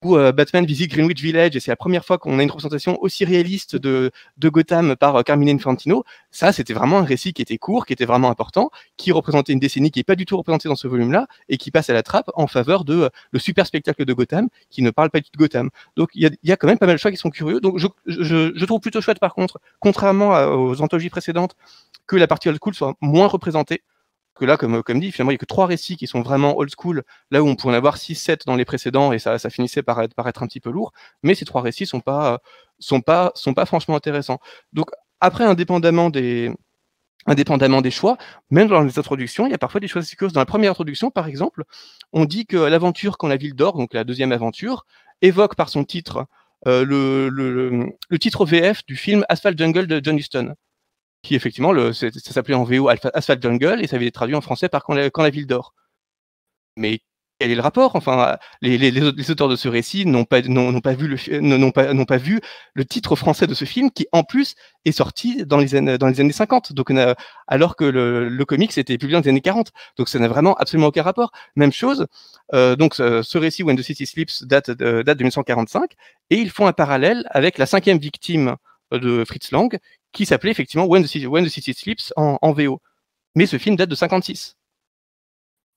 [0.04, 2.98] où euh, Batman visite Greenwich Village et c'est la première fois qu'on a une représentation
[3.02, 6.04] aussi réaliste de, Gotham par euh, Carmine Infantino.
[6.30, 9.58] Ça, c'était vraiment un récit qui était court, qui était vraiment important, qui représentait une
[9.58, 12.02] décennie qui n'est pas du tout représentée dans ce volume-là et qui passe à la
[12.02, 15.24] trappe en faveur de euh, le super spectacle de Gotham qui ne parle pas du
[15.24, 15.70] tout de Gotham.
[15.96, 17.60] Donc il y a, quand même pas mal de choix qui sont curieux.
[17.60, 21.56] Donc je, trouve plutôt chouette par contre, contrairement aux anthologies précédentes,
[22.06, 23.82] que la partie old school soit moins représentée
[24.38, 26.70] que là, comme, comme dit, il n'y a que trois récits qui sont vraiment old
[26.76, 29.82] school, là où on pouvait en avoir 6-7 dans les précédents et ça, ça finissait
[29.82, 30.92] par être, par être un petit peu lourd.
[31.22, 32.40] Mais ces trois récits sont pas,
[32.78, 34.38] sont pas, sont pas franchement intéressants.
[34.72, 36.52] Donc, après, indépendamment des,
[37.26, 38.16] indépendamment des choix,
[38.50, 40.32] même dans les introductions, il y a parfois des choses curieuses.
[40.32, 41.64] Dans la première introduction, par exemple,
[42.12, 44.86] on dit que l'aventure quand la ville dort, donc la deuxième aventure,
[45.20, 46.26] évoque par son titre
[46.66, 50.54] euh, le, le, le titre VF du film Asphalt Jungle de John Huston
[51.22, 54.68] qui effectivement, ça s'appelait en VO Asphalt Jungle et ça avait été traduit en français
[54.68, 55.74] par Quand la, ville dort.
[56.76, 57.00] Mais
[57.38, 57.94] quel est le rapport?
[57.94, 60.48] Enfin, les, auteurs de ce récit n'ont pas, vu
[62.74, 64.54] le, titre français de ce film qui, en plus,
[64.84, 66.72] est sorti dans les années, dans les années 50.
[66.72, 66.92] Donc,
[67.46, 69.70] alors que le, le comics était publié dans les années 40.
[69.96, 71.30] Donc, ça n'a vraiment absolument aucun rapport.
[71.54, 72.06] Même chose.
[72.54, 75.92] Euh, donc, ce, récit When the City Sleeps date de 1945
[76.30, 78.56] et ils font un parallèle avec la cinquième victime
[78.90, 79.78] de Fritz Lang
[80.12, 82.80] qui s'appelait effectivement When the, City, When the City Sleeps en, en, VO.
[83.34, 84.56] Mais ce film date de 56.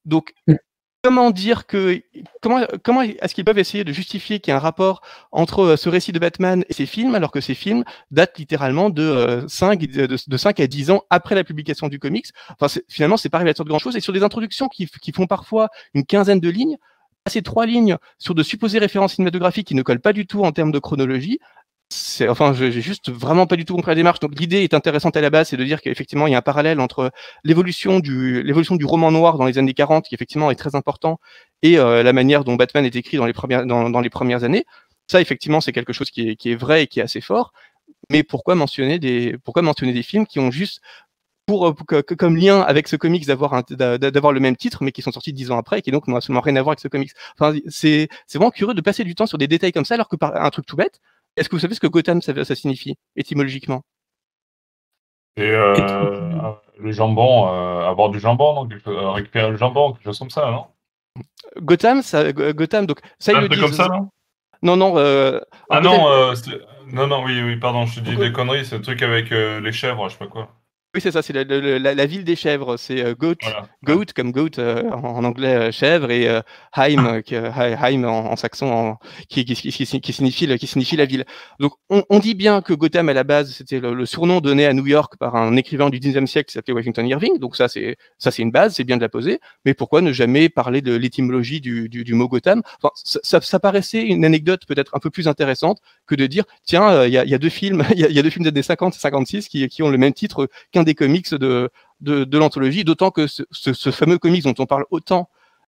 [0.05, 0.55] Donc, mm.
[1.03, 2.01] comment dire que.
[2.41, 5.89] Comment, comment est-ce qu'ils peuvent essayer de justifier qu'il y a un rapport entre ce
[5.89, 9.79] récit de Batman et ces films, alors que ces films datent littéralement de, euh, 5,
[9.79, 12.27] de, de 5 à 10 ans après la publication du comics?
[12.59, 13.95] Enfin, finalement, c'est pas révélateur de grand-chose.
[13.95, 16.77] Et sur des introductions qui, qui font parfois une quinzaine de lignes,
[17.27, 20.51] ces trois lignes sur de supposées références cinématographiques qui ne collent pas du tout en
[20.51, 21.39] termes de chronologie,
[22.29, 24.19] enfin, j'ai juste vraiment pas du tout compris la démarche.
[24.19, 26.41] Donc, l'idée est intéressante à la base, c'est de dire qu'effectivement, il y a un
[26.41, 27.11] parallèle entre
[27.43, 31.19] l'évolution du, l'évolution du roman noir dans les années 40, qui effectivement est très important,
[31.63, 34.43] et euh, la manière dont Batman est écrit dans les premières, dans, dans les premières
[34.43, 34.65] années.
[35.09, 37.51] Ça, effectivement, c'est quelque chose qui est, qui est vrai et qui est assez fort.
[38.11, 40.81] Mais pourquoi mentionner des, pourquoi mentionner des films qui ont juste
[41.45, 41.73] pour, euh,
[42.03, 45.33] que- comme lien avec ce comics d'avoir d'avoir le même titre, mais qui sont sortis
[45.33, 47.11] dix ans après et qui donc n'ont absolument rien à voir avec ce comics.
[47.39, 50.07] Enfin, c'est c'est vraiment curieux de passer du temps sur des détails comme ça, alors
[50.09, 50.99] que par un truc tout bête.
[51.37, 53.81] Est-ce que vous savez ce que Gotham ça, ça signifie étymologiquement?
[55.37, 59.93] Et euh, le jambon, euh, avoir du jambon, donc quelque chose- euh, récupérer le jambon,
[59.93, 60.65] quelque chose comme ça, non?
[61.57, 63.69] Gotham, ça, Go- Gotham, donc ça ils Un le truc disent.
[63.69, 64.09] comme ça, non?
[64.61, 64.97] Non, non.
[64.97, 65.39] euh,
[65.69, 66.59] Ah non, euh, c'est-
[66.93, 69.31] non, non, oui, oui, pardon, je te dis Pourquoi des conneries, c'est le truc avec
[69.31, 70.60] euh, les chèvres, je sais pas quoi.
[70.93, 72.75] Oui, c'est ça, c'est la, la- la- la ville des chèvres.
[72.75, 73.65] C'est euh, Goat, Voilà.
[73.85, 76.27] goat comme goat euh, en, en anglais euh, chèvre et
[76.75, 78.97] Heim, euh, qui, Heim en, en saxon, en-
[79.29, 81.23] qui, signifie, qui signifie la ville.
[81.61, 84.65] Donc on, on dit bien que Gotham à la base c'était le, le surnom donné
[84.65, 87.39] à New York par un écrivain du 19e siècle qui s'appelait Washington Irving.
[87.39, 89.39] Donc ça c'est ça c'est une base, c'est bien de la poser.
[89.63, 92.61] Mais pourquoi ne jamais parler de l'étymologie du, du, du mot Gotham?
[92.83, 96.43] Enfin, ça, ça, ça paraissait une anecdote peut-être un peu plus intéressante que de dire
[96.65, 98.29] tiens il y, a, il y a deux films, il y a, y a deux
[98.29, 100.49] films des années 50 et 56 qui, qui ont le même titre
[100.83, 104.65] des comics de de, de l'anthologie, d'autant que ce, ce, ce fameux comics dont on
[104.65, 105.29] parle autant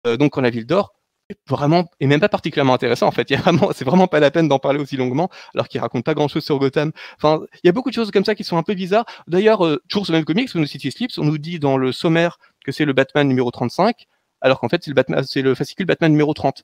[0.07, 0.93] euh, donc en la ville d'or
[1.29, 3.29] est vraiment et même pas particulièrement intéressant en fait.
[3.29, 5.81] Il y a vraiment, c'est vraiment pas la peine d'en parler aussi longuement, alors qu'il
[5.81, 6.91] raconte pas grand chose sur Gotham.
[7.17, 9.05] Enfin, il y a beaucoup de choses comme ça qui sont un peu bizarres.
[9.27, 12.37] D'ailleurs, euh, toujours ce même comics, nos City Slips, on nous dit dans le sommaire
[12.63, 14.05] que c'est le Batman numéro 35,
[14.41, 16.63] alors qu'en fait c'est le Batman, c'est le fascicule Batman numéro 30.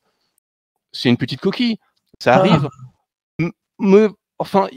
[0.92, 1.78] C'est une petite coquille,
[2.20, 2.70] ça arrive.
[3.40, 4.08] M- Mais
[4.40, 4.68] enfin,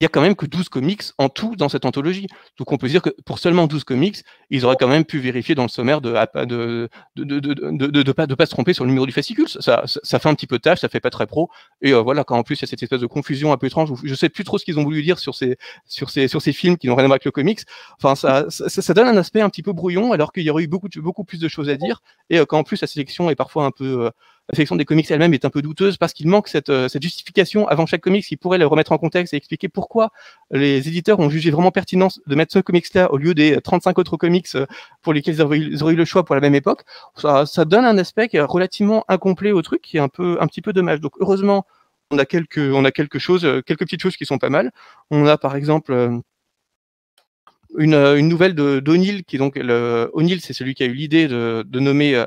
[0.00, 2.26] il y a quand même que 12 comics en tout dans cette anthologie.
[2.58, 4.16] Donc on peut dire que pour seulement 12 comics,
[4.50, 6.12] ils auraient quand même pu vérifier dans le sommaire de
[6.44, 9.48] de de de, de, pas de pas se tromper sur le numéro du fascicule.
[9.48, 11.48] Ça, ça, fait un petit peu tâche, ça fait pas très pro.
[11.80, 13.66] Et euh, voilà, quand en plus il y a cette espèce de confusion un peu
[13.66, 16.26] étrange, où je sais plus trop ce qu'ils ont voulu dire sur ces sur ces
[16.26, 17.60] sur ces films qui n'ont rien à voir avec le comics.
[18.02, 20.64] Enfin, ça, ça, ça donne un aspect un petit peu brouillon, alors qu'il y aurait
[20.64, 22.00] eu beaucoup beaucoup plus de choses à dire.
[22.30, 24.10] Et euh, quand en plus la sélection est parfois un peu euh,
[24.50, 27.02] la sélection des comics elle-même est un peu douteuse parce qu'il manque cette, euh, cette
[27.02, 30.10] justification avant chaque comics qui pourrait le remettre en contexte et expliquer pourquoi
[30.50, 34.16] les éditeurs ont jugé vraiment pertinent de mettre ce comics-là au lieu des 35 autres
[34.18, 34.66] comics euh,
[35.02, 36.82] pour lesquels ils auraient, eu- le choix pour la même époque.
[37.16, 40.60] Ça, ça donne un aspect relativement incomplet au truc, qui est un peu, un petit
[40.60, 41.00] peu dommage.
[41.00, 41.66] Donc heureusement,
[42.10, 44.72] on a quelques, on a quelque chose, euh, quelques petites choses qui sont pas mal.
[45.10, 46.18] On a par exemple euh,
[47.78, 51.28] une, euh, une nouvelle d'O'Neill, qui est donc O'Neill, c'est celui qui a eu l'idée
[51.28, 52.26] de, de nommer euh,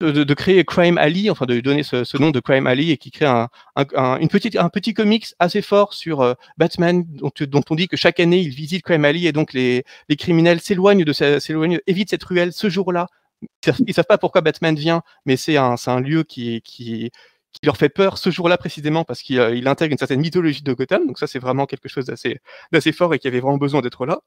[0.00, 2.88] de, de- créer Crime Alley, enfin de lui donner ce, ce nom de Crime Alley
[2.90, 6.34] et qui crée un, un, un- une petite, un petit comics assez fort sur euh,
[6.58, 9.84] Batman, dont, dont on dit que chaque année il visite Crime Alley et donc les,
[10.08, 13.06] les criminels s'éloignent de s'éloignent, évitent cette ruelle ce jour-là.
[13.86, 17.10] Ils savent, pas pourquoi Batman vient, mais c'est un, un lieu qui, qui,
[17.52, 20.72] qui leur fait peur ce jour-là précisément parce qu'il euh, intègre une certaine mythologie de
[20.72, 21.06] Gotham.
[21.06, 22.40] Donc ça c'est vraiment quelque chose d'assez,
[22.72, 24.20] d'assez fort et qui avait vraiment besoin d'être là.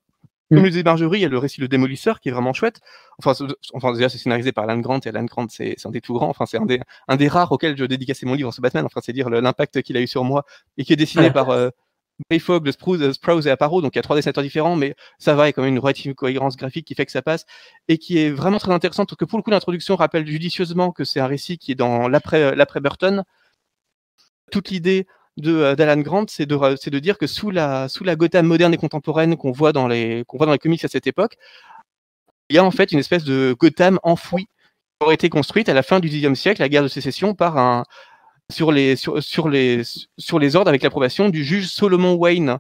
[0.50, 0.64] Comme Mm.
[0.64, 2.80] le disait Marjorie, il y a le récit Le Démolisseur qui est vraiment chouette.
[3.24, 6.30] Enfin, déjà, c'est scénarisé par Alan Grant et Alan Grant, c'est un des tout grands.
[6.30, 8.86] Enfin, c'est un des, un des rares auxquels je dédicaçais mon livre sur Batman.
[8.86, 10.46] Enfin, c'est dire le- l'impact qu'il a eu sur moi
[10.78, 11.70] et qui est dessiné par euh,
[12.40, 13.82] Fogg, Sprouse, euh, Sprouse et Aparo.
[13.82, 15.74] Donc, il y a trois dessinateurs différents, mais ça va, il y a quand même
[15.74, 17.46] une relative cohérence graphique qui fait que ça passe
[17.88, 21.04] et qui est vraiment très intéressante parce que pour le coup, l'introduction rappelle judicieusement que
[21.04, 23.24] c'est un récit qui est dans l'après, l'après Burton.
[24.52, 28.04] Toute l'idée euh, d'Alan Grant, c'est de, ra- c'est de dire que sous la, sous
[28.04, 30.88] la Gotham moderne et contemporaine qu'on voit dans les, qu'on voit dans les comics à
[30.88, 31.36] cette époque,
[32.50, 35.74] il y a en fait une espèce de Gotham enfouie qui aurait été construite à
[35.74, 37.86] la fin du Xe siècle, la guerre de sécession, par un,
[38.52, 39.82] sur les, sur, sur les,
[40.18, 42.58] sur les ordres avec l'approbation du juge Solomon Wayne,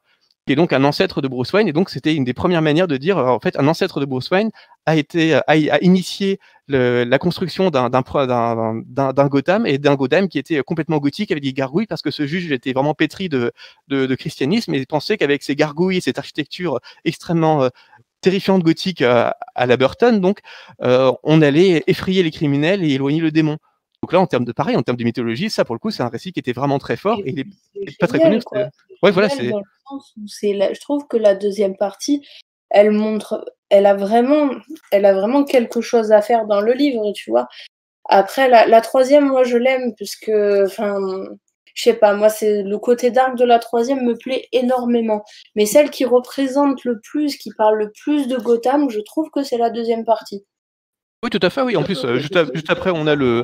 [0.49, 1.67] qui est donc un ancêtre de Bruce Wayne.
[1.67, 4.05] Et donc, c'était une des premières manières de dire, euh, en fait, un ancêtre de
[4.05, 4.49] Bruce Wayne
[4.87, 7.87] a été, a, a initié le- la construction d'un,
[9.27, 12.51] Gotham et d'un Gotham qui était complètement gothique avec des gargouilles parce que ce juge
[12.51, 13.51] était vraiment pétri de,
[13.89, 17.69] de, de christianisme et pensait qu'avec ces gargouilles et cette architecture extrêmement euh,
[18.21, 20.39] terrifiante gothique euh, à la Burton, donc,
[20.81, 23.57] euh, on allait effrayer les criminels et éloigner le démon.
[24.01, 26.01] Donc là, en termes de pareil, en termes de mythologie, ça pour le coup, c'est
[26.01, 27.45] un récit qui était vraiment très fort et il est
[27.87, 28.39] C'est pas très connu.
[29.03, 29.49] Ouais, voilà, c'est.
[29.49, 32.25] dans le sens où c'est la- Je trouve que la deuxième partie,
[32.69, 34.49] elle montre, elle a vraiment,
[34.91, 37.47] elle a vraiment quelque chose à faire dans le livre, tu vois.
[38.09, 40.31] Après, la, la troisième, moi, je l'aime puisque,
[40.65, 40.97] enfin,
[41.75, 45.23] je sais pas, moi, c'est le côté dark de la troisième me plaît énormément.
[45.55, 49.43] Mais celle qui représente le plus, qui parle le plus de Gotham, je trouve que
[49.43, 50.43] c'est la deuxième partie.
[51.23, 51.75] Oui, tout à fait, oui.
[51.77, 53.43] En plus, euh, juste, juste après, on a le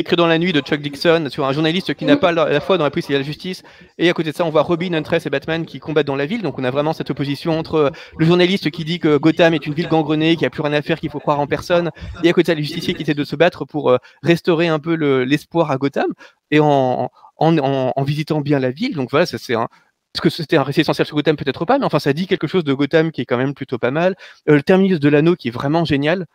[0.00, 2.76] écrit dans la nuit de Chuck Dixon sur un journaliste qui n'a pas la, foi
[2.78, 3.62] dans la police et la justice.
[3.98, 6.26] Et à côté de ça, on voit Robin, Huntress et Batman qui combattent dans la
[6.26, 6.42] ville.
[6.42, 9.66] Donc on a vraiment cette opposition entre euh, le journaliste qui dit que Gotham est
[9.66, 11.90] une ville gangrenée, qu'il n'y a plus rien à faire, qu'il faut croire en personne,
[12.24, 14.68] et à côté de ça, le justicier qui essaie de se battre pour euh, restaurer
[14.68, 16.12] un peu le- l'espoir à Gotham
[16.50, 18.94] et en, en visitant bien la ville.
[18.94, 19.68] Donc voilà, ça c'est un.
[20.14, 22.48] Est-ce que c'était un récit essentiel sur Gotham Peut-être pas, mais enfin ça dit quelque
[22.48, 24.16] chose de Gotham qui est quand même plutôt pas mal.
[24.48, 26.26] Euh, le terminus de l'anneau qui est vraiment génial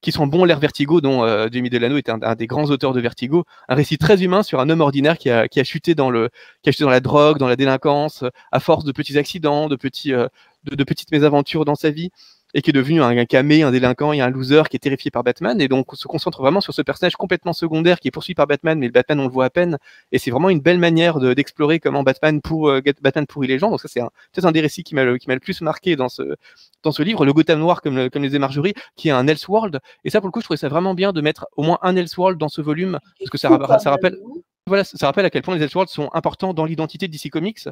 [0.00, 3.00] qui sont bons l'air Vertigo, dont euh, Jamie Delano est un, des grands auteurs de
[3.00, 6.10] Vertigo, un récit très humain sur un homme ordinaire qui a, qui a chuté dans
[6.10, 6.30] le,
[6.62, 9.76] qui a chuté dans la drogue, dans la délinquance, à force de petits accidents, de
[9.76, 10.28] petits, euh,
[10.64, 12.10] de petites mésaventures dans sa vie.
[12.54, 15.10] Et qui est devenu un, un camé, un délinquant et un loser qui est terrifié
[15.10, 15.60] par Batman.
[15.60, 18.46] Et donc, on se concentre vraiment sur ce personnage complètement secondaire qui est poursuivi par
[18.46, 19.76] Batman, mais le Batman, on le voit à peine.
[20.12, 23.58] Et c'est vraiment une belle manière de- d'explorer comment Batman, pour, euh, Batman pourrit les
[23.58, 23.70] gens.
[23.70, 26.22] Donc, ça, c'est un- peut-être un des récits qui m'a le, plus marqué dans ce,
[26.82, 27.24] dans ce livre.
[27.26, 29.78] Le Gotham Noir, comme, le- comme les disait Marjorie, qui est un Elseworld.
[30.04, 31.96] Et ça, pour le coup, je trouvais ça vraiment bien de mettre au moins un
[31.96, 32.98] Elseworld dans ce volume.
[33.18, 33.48] Parce que ça,
[33.90, 34.16] rappelle,
[34.66, 37.68] voilà, ça rappelle à quel point les Elseworlds sont importants dans l'identité de DC Comics.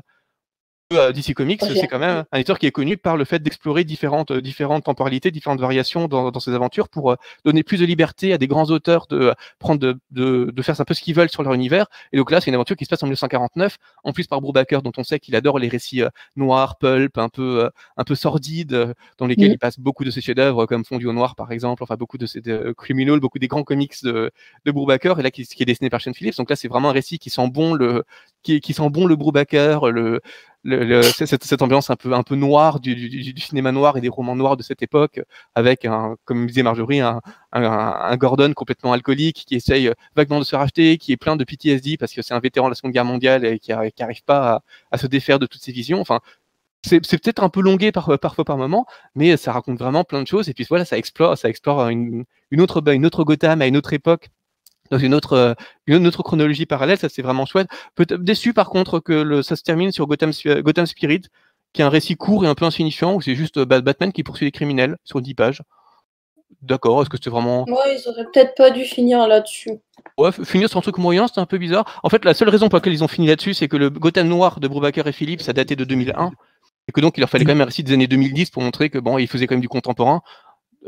[0.93, 4.31] DC Comics, c'est quand même un éditeur qui est connu par le fait d'explorer différentes,
[4.31, 8.33] euh, différentes temporalités, différentes variations dans, dans ses aventures pour euh, donner plus de liberté
[8.33, 11.17] à des grands auteurs de euh, prendre de, de, de faire un peu ce qu'ils
[11.17, 11.87] veulent sur leur univers.
[12.13, 14.81] Et donc là, c'est une aventure qui se passe en 1949, en plus par Brubaker,
[14.81, 16.03] dont on sait qu'il adore les récits
[16.37, 19.55] noirs, pulp, un peu, un peu sordides, dans lesquels Mhm.
[19.55, 22.27] il passe beaucoup de ses chefs-d'œuvre, comme Fondu au Noir, par exemple, enfin beaucoup de
[22.27, 24.31] ses de, Criminal, beaucoup des grands comics de,
[24.65, 26.37] de Brubaker, et là qui, qui est dessiné par Sean Phillips.
[26.37, 28.05] Donc là, c'est vraiment un récit qui sent bon le,
[28.45, 30.21] qui, qui sent bon le Brubaker, le,
[30.67, 33.97] le, le- cette, cette ambiance un peu, un peu noire du, du, du- cinéma noir
[33.97, 35.21] et des romans noirs de cette époque,
[35.55, 37.21] avec un, comme disait Marjorie, un,
[37.53, 41.45] un, un Gordon complètement alcoolique qui essaye vaguement de se racheter, qui est plein de
[41.45, 44.55] PTSD parce que c'est un vétéran de la Seconde Guerre mondiale et qui n'arrive pas
[44.57, 44.63] à,
[44.93, 46.01] à se défaire de toutes ses visions.
[46.01, 46.21] Enfin,
[46.85, 48.87] c'est peut-être un peu longué par, parfois par moment,
[49.17, 50.49] mais ça raconte vraiment plein de choses.
[50.49, 53.77] Et puis voilà, ça explore, ça explore une, une autre, une autre Gotham à une
[53.77, 54.29] autre époque,
[54.91, 55.55] dans une autre, euh,
[55.87, 56.99] une autre chronologie parallèle.
[56.99, 57.69] Ça, c'est vraiment chouette.
[57.95, 61.23] Peut-être déçu par contre que le, ça se termine sur Gotham, Spi- Gotham Spirit,
[61.73, 64.13] qui est un récit court et un peu insignifiant, où c'est juste euh, Bat- Batman
[64.13, 65.63] qui poursuit les criminels sur 10 pages.
[66.63, 67.65] D'accord, est-ce que c'est vraiment.
[67.65, 69.71] Ouais, ils auraient peut-être pas dû finir là-dessus.
[70.17, 72.01] Ouais, finir sur un truc moyen, c'était un peu bizarre.
[72.03, 74.29] En fait, la seule raison pour laquelle ils ont fini là-dessus, c'est que le Gotham
[74.29, 76.31] Noir de Brubaker et Phillips, ça datait de 2001.
[76.89, 78.91] Et que donc, il leur fallait quand même un récit des années 2010 pour montrer
[78.91, 80.23] que bon, ils faisaient quand même du contemporain.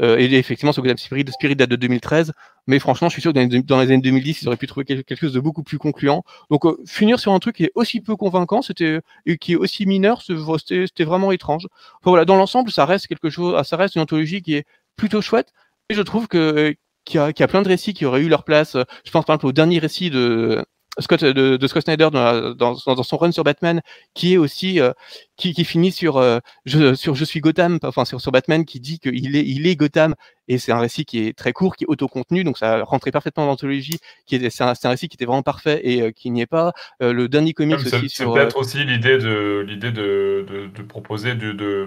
[0.00, 2.32] Euh, et effectivement, ce Gotham Spirit, Spirit date de 2013.
[2.66, 5.04] Mais franchement, je suis sûr que dans les, années 2010, ils auraient pu trouver quel-
[5.04, 6.22] quelque chose de beaucoup plus concluant.
[6.50, 9.56] Donc, euh, finir sur un truc qui est aussi peu convaincant, c'était, et qui est
[9.56, 11.66] aussi mineur, c'était vraiment étrange.
[12.00, 15.20] Enfin, voilà, dans l'ensemble, ça reste quelque chose, ça reste une anthologie qui est plutôt
[15.22, 15.52] chouette.
[15.90, 16.74] Et je trouve que,
[17.04, 18.76] qu'il y a, qu'il y a plein de récits qui auraient eu leur place.
[19.04, 20.64] Je pense par exemple au dernier récit de
[21.00, 23.80] Scott, de, de Scott Snyder dans, la- dans, dans son run sur Batman,
[24.14, 24.92] qui est aussi euh,
[25.36, 28.80] qui, qui finit sur euh, je, sur je suis Gotham, enfin sur, sur Batman qui
[28.80, 30.14] dit qu'il est il est Gotham
[30.48, 33.44] et c'est un récit qui est très court, qui est autocontenu, donc ça rentrait parfaitement
[33.44, 33.98] dans l'anthologie.
[34.26, 36.72] Qui est c'est un, récit qui était vraiment parfait et euh, qui n'y est pas.
[37.02, 40.66] Euh, le dernier comics aussi c'est sur euh, peut-être aussi l'idée de l'idée de, de,
[40.66, 41.86] de proposer de, de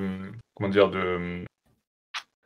[0.56, 1.44] comment dire de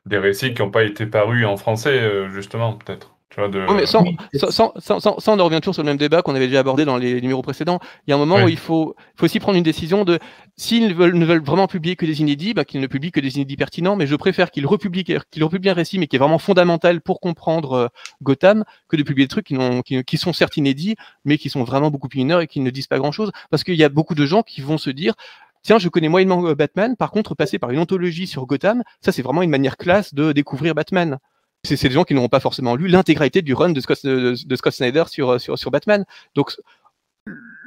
[0.05, 3.14] des récits qui n'ont pas été parus en français euh, justement peut-être.
[3.37, 3.65] De.
[3.67, 4.05] Oui, mais sans,
[4.49, 6.85] sans, sans, sans, on en revient toujours sur le même débat qu'on avait déjà abordé
[6.85, 7.79] dans les numéros précédents.
[8.07, 8.43] Il y a un moment Oui.
[8.43, 10.19] où il faut, faut aussi prendre une décision de
[10.55, 13.35] s'ils veulent, ne veulent vraiment publier que des inédits, bah, qu'ils ne publient que des
[13.35, 13.97] inédits pertinents.
[13.97, 17.19] Mais je préfère qu'ils republient, qu'ils republient un récit, mais qui est vraiment fondamental pour
[17.19, 17.87] comprendre euh,
[18.23, 21.49] Gotham, que de publier des trucs qui, n'ont- qui, qui sont certes inédits, mais qui
[21.49, 23.31] sont vraiment beaucoup plus mineurs et qui ne disent pas grand-chose.
[23.49, 25.13] Parce qu'il y a beaucoup de gens qui vont se dire.
[25.61, 26.95] Tiens, je connais moyennement euh, Batman.
[26.95, 30.31] Par contre, passer par une anthologie sur Gotham, ça c'est vraiment une manière classe de
[30.31, 31.17] découvrir Batman
[31.65, 34.55] c'est des gens qui n'auront pas forcément lu l'intégralité du run de Scott, de, de
[34.55, 36.05] Scott Snyder sur, sur, Batman.
[36.35, 36.55] Donc,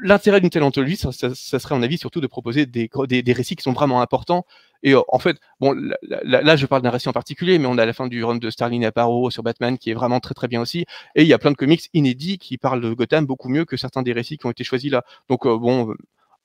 [0.03, 2.89] l'intérêt d'une telle anthologie, ça, serait, à mon avis, surtout de proposer des,
[3.33, 4.47] récits qui sont vraiment importants.
[4.83, 7.87] Et euh, en fait, bon, là, je parle d'un récit en particulier, mais on a
[7.87, 10.61] la fin du run de Starling Aparo sur Batman qui est vraiment très très bien
[10.61, 10.87] aussi.
[11.17, 13.77] Et il y a plein de comics inédits qui parlent de Gotham beaucoup mieux que
[13.77, 15.05] certains des récits qui ont été choisis là.
[15.29, 15.95] Donc, euh, bon, euh,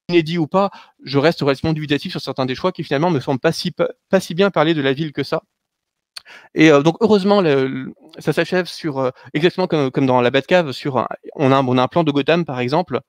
[0.09, 0.71] inédit ou pas,
[1.03, 4.19] je reste relativement dubitatif sur certains des choix qui finalement me semblent pas si, pas
[4.19, 5.43] si bien parler de la ville que ça.
[6.55, 7.41] Et euh, donc heureusement,
[8.19, 10.71] ça s'achève sur euh, exactement comme, comme dans la Batcave.
[10.71, 13.01] Sur on a on a un plan de Gotham par exemple.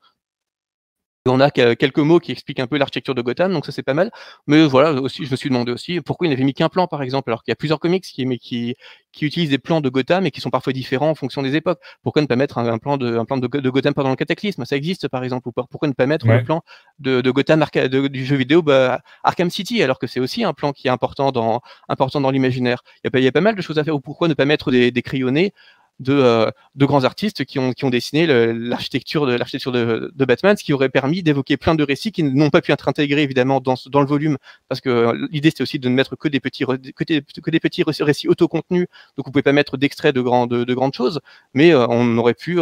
[1.26, 3.82] On a que- quelques mots qui expliquent un peu l'architecture de Gotham, donc ça c'est
[3.82, 4.10] pas mal.
[4.46, 7.02] Mais voilà, aussi je me suis demandé aussi pourquoi il n'avait mis qu'un plan par
[7.02, 8.74] exemple, alors qu'il y a plusieurs comics qui, mais qui,
[9.10, 11.80] qui utilisent des plans de Gotham et qui sont parfois différents en fonction des époques.
[12.02, 14.16] Pourquoi ne pas mettre un, un plan de un plan de, de Gotham pendant le
[14.16, 14.66] Cataclysme?
[14.66, 15.48] Ça existe par exemple.
[15.48, 16.38] Ou pourquoi ne pas mettre Ouais.
[16.40, 16.60] le plan
[16.98, 20.44] de, de Gotham Arca- de- du jeu vidéo bah, Arkham City, alors que c'est aussi
[20.44, 22.82] un plan qui est important dans important dans l'imaginaire?
[23.02, 23.94] Il y, a pas- il y a pas mal de choses à faire.
[23.94, 25.54] Ou pourquoi ne pas mettre des, des crayonnés?
[26.00, 30.24] De, euh, de grands artistes qui ont, qui ont dessiné l'architecture de l'architecture de, de
[30.24, 33.22] Batman, ce qui aurait permis d'évoquer plein de récits qui n'ont pas pu être intégrés
[33.22, 34.36] évidemment dans, dans le volume,
[34.68, 37.50] parce que euh, l'idée c'était aussi de ne mettre que des petits que des, que
[37.50, 38.86] des petits récits autocontenus,
[39.16, 41.20] donc vous pouvez pas mettre d'extraits de grandes de, de grandes choses,
[41.54, 42.60] mais euh, on aurait pu,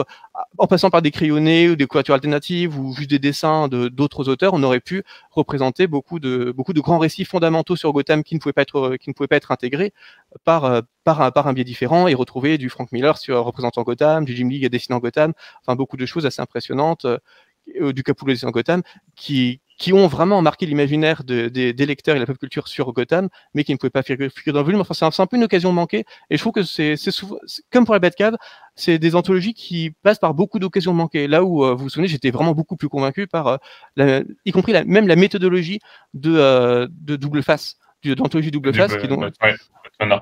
[0.59, 4.29] en passant par des crayonnés ou des couvertures alternatives ou juste des dessins de d'autres
[4.29, 8.35] auteurs, on aurait pu représenter beaucoup de beaucoup de grands récits fondamentaux sur Gotham qui
[8.35, 9.93] ne pouvaient pas être qui ne pouvaient pas être intégrés
[10.45, 13.83] par euh, par un, par un biais différent et retrouver du Frank Miller sur représentant
[13.83, 17.19] Gotham, du Jim Lee dessinant Gotham, enfin beaucoup de choses assez impressionnantes, euh,
[17.81, 18.83] euh, du Capullo dessinant Gotham,
[19.17, 23.29] qui, qui ont vraiment marqué l'imaginaire de- des- lecteurs et la pop culture sur Gotham,
[23.55, 24.81] mais qui ne pouvaient pas figurer, dans le volume.
[24.81, 27.37] Enfin, c'est un, peu une occasion manquée, et je trouve que c'est souvent,
[27.71, 28.37] comme pour la Batcave,
[28.75, 31.29] c'est des anthologies qui passent par beaucoup d'occasions manquées.
[31.29, 33.57] Là où, euh, vous vous souvenez, j'étais vraiment beaucoup plus convaincu par, euh,
[33.97, 35.81] la- y compris la, même la méthodologie
[36.15, 38.97] de, euh, de double face d'anthologie double face.
[38.97, 39.55] Qui, donc, ouais,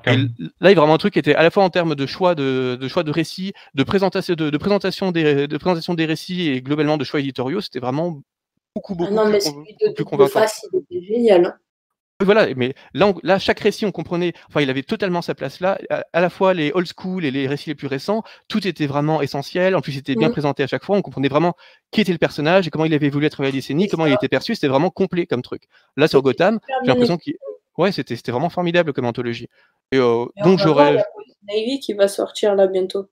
[0.07, 0.27] et là,
[0.61, 2.35] il y a vraiment un truc qui était à la fois en termes de choix
[2.35, 6.49] de, de choix de récits, de présentation, de, de, présentation des, de présentation des récits
[6.49, 8.21] et globalement de choix éditoriaux, c'était vraiment
[8.75, 10.39] beaucoup, beaucoup ah non, mais plus, celui de plus double convaincant.
[10.39, 11.45] face, il était génial.
[11.45, 11.53] hein.
[12.23, 15.59] Voilà, mais là, on- là, chaque récit, on comprenait, enfin, il avait totalement sa place
[15.59, 15.79] là.
[15.89, 18.85] À, à la fois les old school et les récits les plus récents, tout était
[18.85, 19.75] vraiment essentiel.
[19.75, 20.33] En plus, c'était bien Mhm.
[20.33, 20.95] présenté à chaque fois.
[20.95, 21.55] On comprenait vraiment
[21.89, 24.13] qui était le personnage et comment il avait évolué à travers les décennies, comment il
[24.13, 24.53] était perçu.
[24.53, 25.63] C'était vraiment complet comme truc.
[25.97, 27.33] Là, sur Gotham, j'ai l'impression qu'il,
[27.77, 29.47] ouais, c'était c'était vraiment formidable comme anthologie.
[29.91, 31.03] Et, euh, Et donc j'aurais,
[31.49, 33.09] Ivy qui va sortir là bientôt.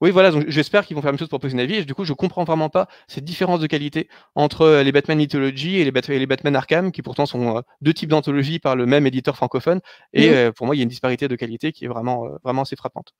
[0.00, 1.74] oui, voilà, donc j'espère qu'ils vont faire la même chose pour Poison Ivy.
[1.74, 5.18] Et du coup, je comprends vraiment pas cette différence de qualité entre euh, les Batman
[5.18, 8.60] Mythology et les, Bat- et les Batman Arkham, qui pourtant sont euh, deux types d'anthologies
[8.60, 9.80] par le même éditeur francophone.
[10.12, 10.34] Et Mhm.
[10.36, 12.62] euh, pour moi, il y a une disparité de qualité qui est vraiment, euh, vraiment
[12.62, 13.12] assez frappante.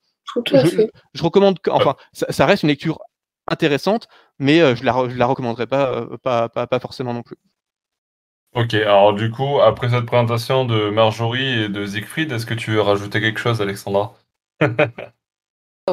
[0.45, 0.91] Tout à Je, fait.
[1.13, 2.99] je recommande, que- enfin, ça, ça reste une lecture
[3.47, 4.07] intéressante,
[4.37, 7.23] mais euh, je la, re- je la recommanderais pas, euh, pas, pas, pas forcément non
[7.23, 7.35] plus.
[8.55, 12.71] Ok, alors du coup, après cette présentation de Marjorie et de Siegfried, est-ce que tu
[12.71, 14.13] veux rajouter quelque chose, Alexandra?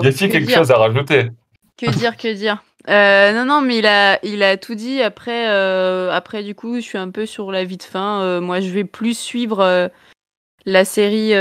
[0.03, 0.59] Y a-t-il que quelque dire?
[0.59, 1.31] chose à rajouter?
[1.79, 2.63] Que dire, que dire?
[2.89, 5.01] Euh, Non, non, mais il a, il a tout dit.
[5.03, 8.21] Après, euh, après, du coup, je suis un peu sur la vie de fin.
[8.23, 9.91] Euh, moi, je vais plus suivre
[10.67, 11.33] la série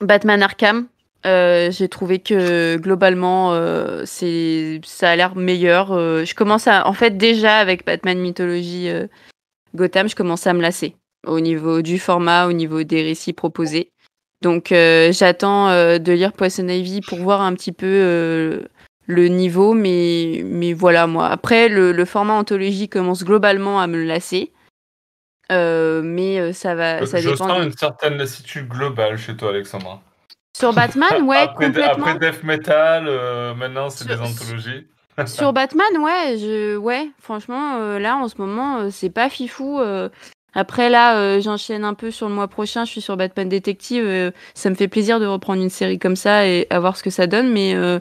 [0.00, 0.88] Batman Arkham.
[1.24, 3.52] J'ai trouvé que globalement,
[4.04, 5.88] c'est, ça a l'air meilleur.
[6.24, 8.90] Je commence à, en fait, déjà avec Batman Mythologie
[9.74, 10.96] Gotham, je commence à me lasser
[11.26, 13.90] au niveau du format, au niveau des récits proposés.
[14.40, 18.60] Donc, euh, j'attends euh, de lire Poison Ivy pour voir un petit peu euh,
[19.06, 21.26] le niveau, mais, mais voilà, moi.
[21.28, 24.52] Après, le, le format anthologie commence globalement à me lasser.
[25.50, 27.48] Mais ça va, ça Je dépend.
[27.48, 30.00] sens une certaine lassitude globale chez toi, Alexandra.
[30.56, 32.06] Sur Batman, ouais, après, complètement.
[32.06, 33.04] après Death Metal,
[33.56, 34.86] maintenant c'est des anthologies.
[35.26, 39.80] Sur Batman, ouais, je, ouais, franchement, euh, là, en ce moment, euh, c'est pas fifou.
[39.80, 40.08] euh.
[40.54, 42.84] Après, là, euh, j'enchaîne un peu sur le mois prochain.
[42.84, 44.04] Je suis sur Batman Detective.
[44.04, 47.02] euh, ça me fait plaisir de reprendre une série comme ça et à voir ce
[47.02, 47.52] que ça donne.
[47.52, 47.98] Mais, euh,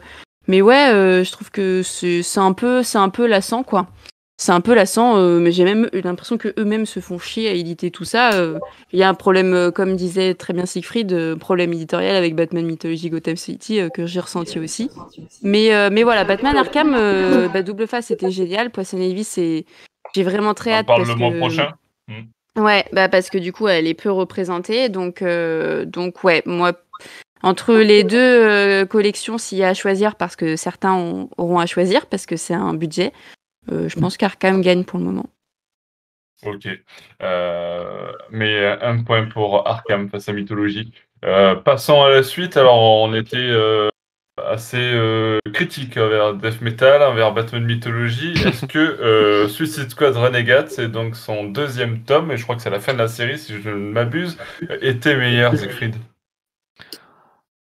[0.47, 3.88] mais ouais, euh, je trouve que c'est c'est un peu, c'est un peu lassant, quoi.
[4.40, 7.50] C'est un peu lassant, euh, mais j'ai même eu l'impression que eux-mêmes se font chier
[7.50, 8.34] à éditer tout ça.
[8.34, 8.60] euh.
[8.94, 12.64] Il y a un problème, euh, comme disait très bien Siegfried, problème éditorial avec Batman
[12.64, 14.92] Mythology Gotham City que j'ai ressenti aussi.
[15.42, 16.92] Mais, mais voilà, Batman Arkham,
[17.52, 18.70] bah, double face, c'était génial.
[18.70, 19.66] Poison Ivy, c'est,
[20.14, 21.74] j'ai vraiment très On hâte parle parce le mois que prochain.
[22.58, 25.24] ouais, bah parce que du coup, elle est peu représentée, donc
[25.88, 26.74] donc ouais, moi.
[27.44, 31.68] Entre les deux collections, s'il y a à choisir, parce que certains ont- auront à
[31.68, 33.14] choisir, parce que c'est un budget,
[33.70, 35.30] je pense qu'Arkham gagne pour le moment.
[36.45, 36.68] Ok.
[37.24, 40.93] Euh, mais euh, un point pour Arkham face à Mythologie.
[41.26, 42.57] Euh, passons à la suite.
[42.57, 43.89] Alors, on était euh,
[44.45, 48.34] assez euh, critique envers Death Metal, envers Batman Mythologie.
[48.45, 52.61] Est-ce que euh, Suicide Squad Renegade, c'est donc son deuxième tome, et je crois que
[52.61, 54.38] c'est la fin de la série, si je ne m'abuse,
[54.82, 55.95] était meilleur, Siegfried?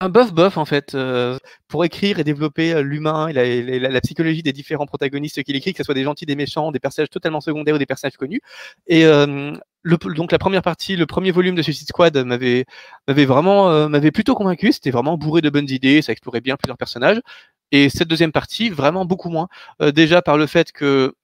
[0.03, 1.39] Un bof bof en fait, euh,
[1.69, 5.79] pour écrire et développer euh, l'humain et la, psychologie des différents protagonistes qu'il écrit, que
[5.79, 8.41] ce soit des gentils, des méchants, des personnages totalement secondaires ou des personnages connus.
[8.87, 9.53] Et euh,
[9.85, 12.65] donc la première partie, le premier volume de Suicide Squad m'avait
[13.09, 14.73] m'avait vraiment euh, m'avait plutôt convaincu.
[14.73, 17.21] C'était vraiment bourré de bonnes idées, ça explorait bien plusieurs personnages.
[17.73, 19.49] Et cette deuxième partie, vraiment beaucoup moins.
[19.83, 21.15] Euh, déjà par le fait que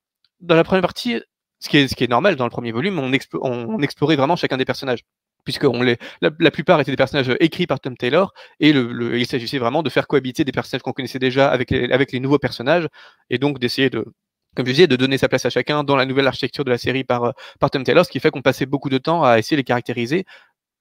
[0.41, 1.21] dans la première partie,
[1.61, 3.11] ce qui est, ce qui est normal dans le premier volume, on,
[3.41, 5.01] on, on explorait vraiment chacun des personnages.
[5.47, 5.67] Puisque
[6.21, 10.07] la, plupart étaient des personnages écrits par Tom Taylor, et il s'agissait vraiment de faire
[10.07, 12.87] cohabiter des personnages qu'on connaissait déjà avec les, avec les nouveaux personnages,
[13.31, 14.05] et donc d'essayer de,
[14.55, 16.79] comme je disais, de donner sa place à chacun dans la nouvelle architecture de la
[16.79, 19.39] série par, euh, par Tom Taylor, ce qui fait qu'on passait beaucoup de temps à
[19.39, 20.27] essayer de les caractériser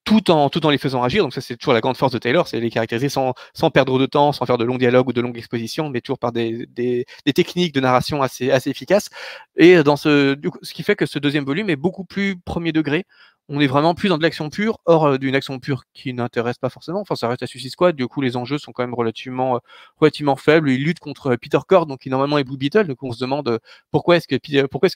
[0.05, 1.24] tout en, tout en les faisant agir.
[1.24, 3.99] Donc ça, c'est toujours la grande force de Taylor, c'est les caractériser sans, sans perdre
[3.99, 6.68] de temps, sans faire de longs dialogues ou de longues expositions, mais toujours par des,
[6.68, 9.09] des, techniques de narration assez, assez efficaces.
[9.57, 13.05] Et dans ce, ce qui fait que ce deuxième volume est beaucoup plus premier degré.
[13.47, 16.57] On est vraiment plus dans de l'action pure, hors euh, d'une action pure qui n'intéresse
[16.57, 17.01] pas forcément.
[17.01, 17.95] Enfin, ça reste à Suicide Squad.
[17.95, 19.59] Du coup, les enjeux sont quand même relativement, euh,
[19.97, 20.71] relativement faibles.
[20.71, 22.87] Il lutte contre euh, Peter Cord, donc qui normalement est Blue Beetle.
[22.87, 23.59] Donc on se demande
[23.91, 24.35] pourquoi est-ce que,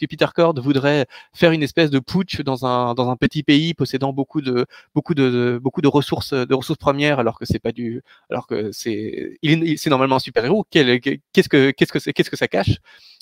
[0.07, 4.65] Peter Cord voudrait faire une espèce de putsch dans un, petit pays possédant beaucoup de,
[4.95, 8.71] beaucoup de, beaucoup de ressources, de ressources premières, alors que c'est pas du, alors que
[8.71, 10.65] c'est, il, est- il- c'est normalement un super héros.
[10.71, 12.79] Qu'est-ce que, qu'est-ce que c'est, qu'est-ce que ça cache?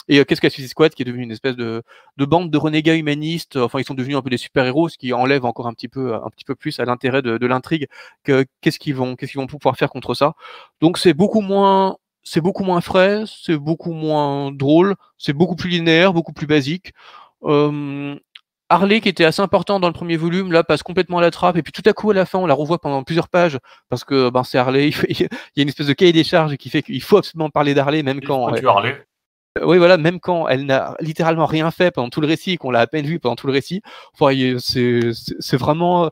[0.07, 1.83] Et euh, qu'est-ce que Suicide Squad qui est devenu une espèce de,
[2.17, 3.57] de bande de renégats humanistes.
[3.57, 6.15] Enfin, ils sont devenus un peu des super-héros, ce qui enlève encore un petit peu,
[6.15, 7.87] un petit peu plus à l'intérêt de, de l'intrigue.
[8.23, 10.33] Que qu'est-ce qu'ils vont, qu'est-ce qu'ils vont pouvoir faire contre ça
[10.81, 15.69] Donc c'est beaucoup moins, c'est beaucoup moins frais, c'est beaucoup moins drôle, c'est beaucoup plus
[15.69, 16.93] linéaire, beaucoup plus basique.
[17.43, 18.15] Euh,
[18.69, 21.55] Harley qui était assez important dans le premier volume là passe complètement à la trappe
[21.55, 24.03] et puis tout à coup à la fin on la revoit pendant plusieurs pages parce
[24.03, 26.81] que ben c'est Harley il, y a une espèce de cahier des charges qui fait
[26.81, 29.06] qu'il faut absolument parler d'Harley même quand du Harley.
[29.65, 32.81] Oui, voilà, même quand elle n'a littéralement rien fait pendant tout le récit, qu'on l'a
[32.81, 33.81] à peine vu pendant tout le récit,
[34.59, 36.09] c'est vraiment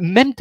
[0.00, 0.32] même,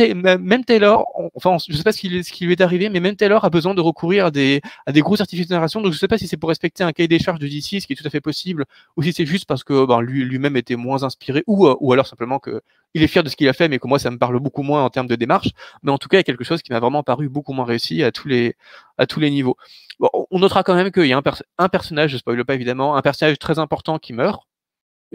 [0.41, 3.49] même, Taylor, enfin, je sais pas ce qui, lui est arrivé, mais même Taylor a
[3.49, 4.61] besoin de recourir à des,
[4.95, 5.81] gros certificats de génération.
[5.81, 7.87] Donc, je sais pas si c'est pour respecter un cahier des charges de DC, ce
[7.87, 8.65] qui est tout à fait possible,
[8.97, 12.07] ou si c'est juste parce que ben, lui, lui-même était moins inspiré, ou, ou alors
[12.07, 12.61] simplement que
[12.95, 14.63] il est fier de ce qu'il a fait, mais que moi, ça me parle beaucoup
[14.63, 15.49] moins en termes de démarche.
[15.83, 17.65] Mais en tout cas, il y a quelque chose qui m'a vraiment paru beaucoup moins
[17.65, 18.55] réussi à tous les,
[18.97, 19.57] à tous les niveaux.
[19.99, 21.23] Bon, on notera quand même qu'il y a un,
[21.57, 24.47] un personnage, je spoil pas évidemment, un personnage très important qui meurt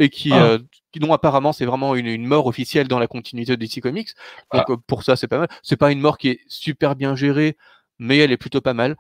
[0.01, 0.44] et qui, ah.
[0.44, 0.59] euh,
[0.96, 4.09] dont apparemment c'est vraiment une, une, mort officielle dans la continuité de DC Comics.
[4.53, 4.72] Donc ah.
[4.72, 5.48] euh, pour ça c'est pas mal.
[5.62, 7.57] C'est pas une mort qui est super bien gérée,
[7.98, 8.96] mais elle est plutôt pas mal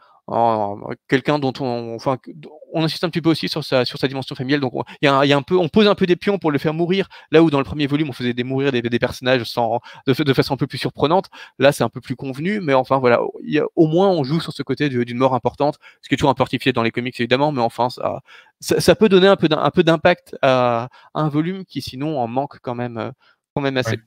[1.08, 2.18] quelqu'un dont on, enfin,
[2.72, 4.60] on insiste un petit peu aussi sur sa, sur sa dimension familiale.
[4.60, 4.72] Donc,
[5.02, 7.08] il y, peu, on pose un peu des pions pour le faire mourir.
[7.30, 10.32] Là où dans le premier volume, on faisait des mourir des, des personnages sans, de,
[10.32, 11.30] façon un peu plus surprenante.
[11.58, 13.20] Là, c'est un peu plus convenu, mais enfin, voilà,
[13.76, 16.72] au moins, on joue sur ce côté d'une mort importante, ce qui est toujours peu
[16.72, 18.20] dans les comics, évidemment, mais enfin, ça,
[18.60, 23.12] ça, peut donner un peu d'impact à, un volume qui, sinon, en manque quand même,
[23.54, 23.98] quand même assez.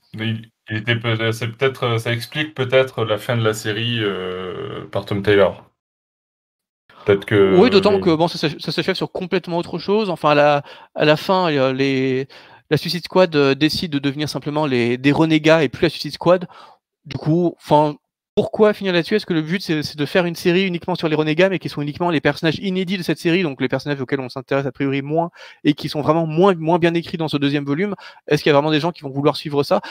[0.68, 5.73] c'est peut-être, ça explique peut-être la fin de la série euh, par Tom Taylor.
[7.06, 10.10] Que oui, d'autant que bon, ça, ça s'achève sur complètement autre chose.
[10.10, 10.64] Enfin, à la,
[10.95, 12.28] à la fin, les,
[12.70, 16.14] la Suicide Squad euh, décide de devenir simplement les, des renégats et plus la Suicide
[16.14, 16.47] Squad.
[17.06, 17.95] Du coup, enfin,
[18.36, 19.16] pourquoi finir là-dessus?
[19.16, 21.70] Est-ce que le but c'est de faire une série uniquement sur les renégats, mais qui
[21.70, 24.72] sont uniquement les personnages inédits de cette série, donc les personnages auxquels on s'intéresse a
[24.72, 25.30] priori moins
[25.64, 27.94] et qui sont vraiment moins, moins bien écrits dans ce deuxième volume?
[28.28, 29.82] Est-ce qu'il y a vraiment des gens qui vont vouloir suivre ça?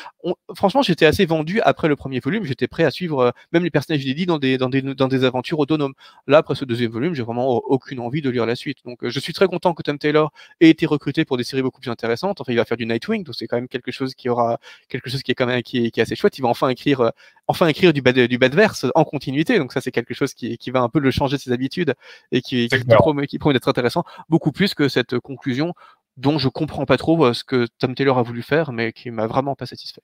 [0.57, 3.71] Franchement, j'étais assez vendu après le premier volume, j'étais prêt à suivre euh, même les
[3.71, 5.95] personnages inédits dans des, dans des, dans des aventures autonomes.
[6.27, 8.79] Là, après ce deuxième volume, j'ai vraiment aucune envie de lire la suite.
[8.85, 11.63] Donc euh, je suis très content que Tom Taylor ait été recruté pour des séries
[11.63, 12.41] beaucoup plus intéressantes.
[12.41, 15.09] Enfin, il va faire du Nightwing, donc c'est quand même quelque chose qui aura quelque
[15.11, 16.37] chose qui est quand même qui est, assez chouette.
[16.39, 17.11] Il va enfin écrire, euh,
[17.47, 19.59] enfin écrire du bad, du badverse en continuité.
[19.59, 21.95] Donc ça, c'est quelque chose qui, qui, va un peu le changer de ses habitudes
[22.31, 25.75] et qui, qui, promet, qui promet d'être intéressant, beaucoup plus que cette conclusion
[26.17, 29.11] dont je comprends pas trop euh, ce que Tom Taylor a voulu faire, mais qui
[29.11, 30.01] m'a vraiment pas satisfait.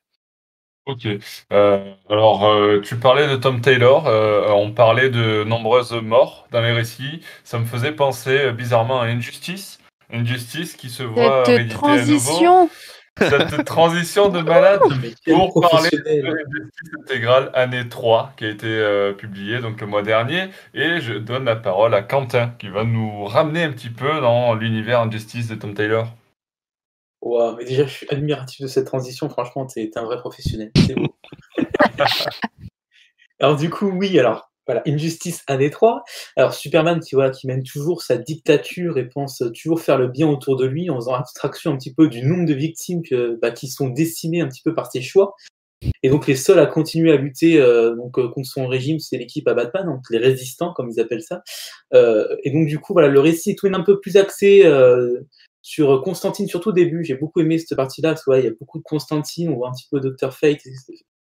[0.85, 1.07] Ok.
[1.53, 4.05] Euh, alors, euh, tu parlais de Tom Taylor.
[4.55, 7.23] on parlait de nombreuses morts dans les récits.
[7.45, 9.79] Ça me faisait penser bizarrement à Injustice.
[10.13, 12.69] Injustice qui se voit Cette transition
[13.19, 14.81] cette transition de malade
[15.27, 20.03] pour parler de Justice intégrale année 3 qui a été euh, publiée donc le mois
[20.03, 24.21] dernier et je donne la parole à Quentin qui va nous ramener un petit peu
[24.21, 26.15] dans l'univers Injustice de Tom Taylor.
[27.21, 30.71] Wow, mais déjà je suis admiratif de cette transition, franchement t'es un vrai professionnel.
[33.41, 36.05] alors du coup oui, alors voilà, Injustice année 3.
[36.37, 40.57] Alors Superman qui, qui mène toujours sa dictature et pense toujours faire le bien autour
[40.57, 43.01] de lui en faisant abstraction un petit peu du nombre de victimes
[43.41, 45.35] bah, qui sont décimées un petit peu par ses choix.
[46.03, 49.47] Et donc les seuls à continuer à lutter euh, euh, contre son régime, c'est l'équipe
[49.47, 51.43] à Batman, donc les résistants comme ils appellent ça.
[51.95, 54.65] Euh, et donc du coup, voilà, le récit est un peu plus axé
[55.63, 57.05] sur Constantine, surtout au début.
[57.05, 59.73] J'ai beaucoup aimé cette partie-là, parce qu'il y a beaucoup de Constantine, on voit un
[59.73, 60.33] petit peu Dr.
[60.33, 60.63] Fate,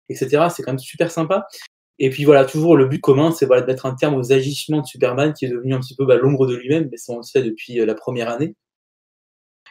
[0.09, 0.49] etc.
[0.55, 1.47] C'est quand même super sympa.
[1.99, 4.87] Et puis voilà, toujours le but commun, c'est de mettre un terme aux agissements de
[4.87, 7.23] Superman, qui est devenu un petit peu bah, l'ombre de lui-même, mais ça on le
[7.23, 8.55] sait depuis euh, la première année.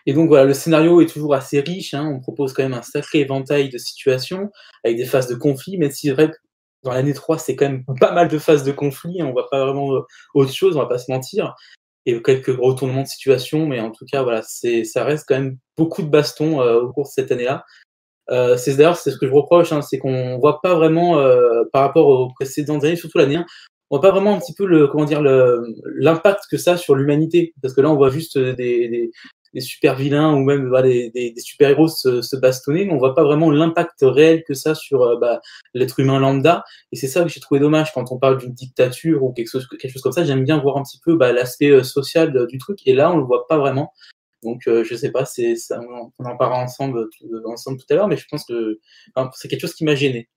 [0.07, 2.83] Et donc voilà, le scénario est toujours assez riche, hein, on propose quand même un
[2.83, 4.51] sacré éventail de situations,
[4.83, 6.35] avec des phases de conflit, mais c'est vrai que
[6.83, 9.49] dans l'année 3, c'est quand même pas mal de phases de conflit, hein, on voit
[9.49, 10.01] pas vraiment euh,
[10.35, 11.55] autre chose, on va pas se mentir,
[12.05, 16.03] et quelques retournements de situation, mais en tout cas, voilà, ça reste quand même beaucoup
[16.03, 17.65] de bastons euh, au cours de cette année-là.
[18.29, 21.63] Euh, c'est d'ailleurs c'est ce que je reproche, hein, c'est qu'on voit pas vraiment euh,
[21.71, 23.45] par rapport aux précédentes années, surtout l'année 1,
[23.89, 26.95] on voit pas vraiment un petit peu le comment dire l'impact que ça a sur
[26.95, 29.11] l'humanité, parce que là on voit juste des, des,
[29.55, 32.97] des super vilains ou même bah, des, des, super héros se, se, bastonner, mais on
[32.97, 35.39] voit pas vraiment l'impact réel que ça sur euh, bah,
[35.73, 36.65] l'être humain lambda.
[36.91, 39.65] Et c'est ça que j'ai trouvé dommage quand on parle d'une dictature ou quelque chose,
[39.67, 40.25] quelque chose comme ça.
[40.25, 43.17] J'aime bien voir un petit peu bah, l'aspect euh, social du truc, et là on
[43.17, 43.93] le voit pas vraiment.
[44.45, 45.81] Donc, euh, je sais pas, c'est, ça,
[46.19, 47.09] on en parlera ensemble,
[47.45, 48.79] ensemble tout à l'heure, mais je pense que
[49.33, 50.29] c'est quelque chose qui m'a gêné.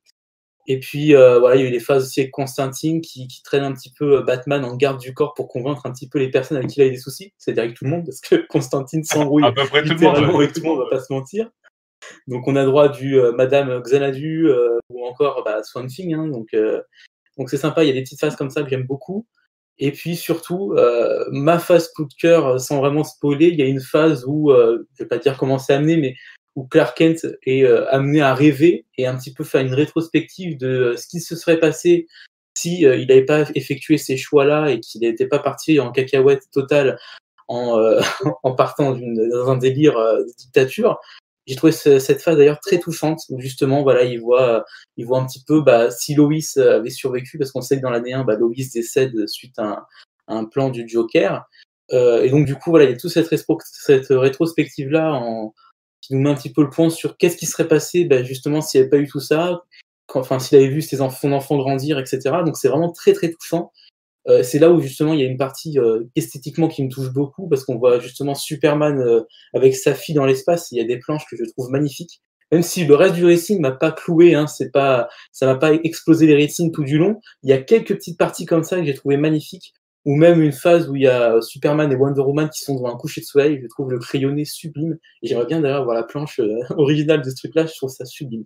[0.67, 3.43] Et puis, euh, voilà, il y a eu les phases aussi avec Constantine qui, qui,
[3.43, 6.19] traîne un petit peu euh, Batman en garde du corps pour convaincre un petit peu
[6.19, 8.35] les personnes avec qui il a des soucis, c'est-à-dire avec tout le monde, parce que
[8.49, 9.45] Constantine s'embrouille
[9.85, 11.51] littéralement avec tout le monde, on va pas se mentir.
[12.27, 14.51] Donc, on a droit du Madame Xanadu
[14.89, 16.49] ou encore bah, Swamp Thing, hein, donc
[17.37, 19.27] donc c'est sympa, il y a des petites phases comme ça que j'aime beaucoup.
[19.79, 23.63] Et puis surtout, euh, ma phase coup de cœur, euh, sans vraiment spoiler, il y
[23.63, 26.17] a une phase où, euh, je vais pas dire comment c'est amené, mais
[26.57, 30.59] où Clark Kent est euh, amené à rêver et un petit peu faire une rétrospective
[30.59, 32.07] de ce qui se serait passé
[32.55, 36.99] si il n'avait pas effectué ces choix-là et qu'il n'était pas parti en cacahuète totale
[37.47, 37.81] en,
[38.43, 40.99] en partant dans un délire de dictature.
[41.49, 44.67] J'ai trouvé cette phase d'ailleurs très touchante où justement voilà il voit
[44.99, 46.29] il voit un petit peu bah, si Lois
[46.59, 49.87] avait survécu parce qu'on sait que dans l'année 1 bah, Lois décède suite à
[50.29, 51.49] un, plan du Joker
[51.93, 55.23] Euh, et donc, du coup, voilà, il y a toute cette, cette rétrospective-là
[56.03, 58.61] qui nous met un petit peu le point sur qu'est-ce qui serait passé, ben, justement,
[58.61, 59.63] s'il n'y avait pas eu tout ça,
[60.15, 62.21] enfin, s'il avait vu ses son enfant grandir, etc.
[62.45, 63.73] Donc, c'est vraiment très, très touchant.
[64.29, 67.11] Euh, c'est là où justement il y a une partie euh, esthétiquement qui me touche
[67.11, 69.23] beaucoup parce qu'on voit justement Superman euh,
[69.55, 70.71] avec sa fille dans l'espace.
[70.73, 72.23] Il y a des planches que je trouve magnifiques.
[72.51, 75.75] Même si le reste du récit m'a pas cloué, hein, c'est pas, ça m'a pas
[75.75, 77.21] explosé les rétines tout du long.
[77.43, 79.75] Il y a quelques petites parties comme ça que j'ai trouvé magnifiques
[80.09, 82.89] ou même une phase où il y a Superman et Wonder Woman qui sont devant
[82.89, 83.61] un coucher de soleil.
[83.63, 84.97] Je trouve le crayonné sublime.
[85.23, 87.67] Et j'aimerais bien d'ailleurs voir la planche euh, originale de ce truc-là.
[87.67, 88.45] Je trouve ça sublime.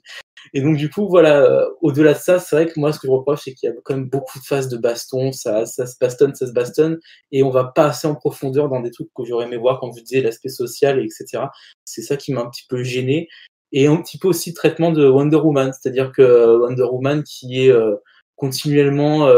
[0.54, 3.06] Et donc, du coup, voilà, euh, au-delà de ça, c'est vrai que moi, ce que
[3.06, 5.30] je reproche, c'est qu'il y a quand même beaucoup de phases de baston.
[5.30, 6.98] Ça, ça se bastonne, ça se bastonne.
[7.30, 9.92] Et on va pas assez en profondeur dans des trucs que j'aurais aimé voir, comme
[9.96, 11.44] je disais, l'aspect social, etc.
[11.84, 13.28] C'est ça qui m'a un petit peu gêné.
[13.70, 15.72] Et un petit peu aussi le traitement de Wonder Woman.
[15.72, 17.94] C'est-à-dire que Wonder Woman qui est euh,
[18.34, 19.28] continuellement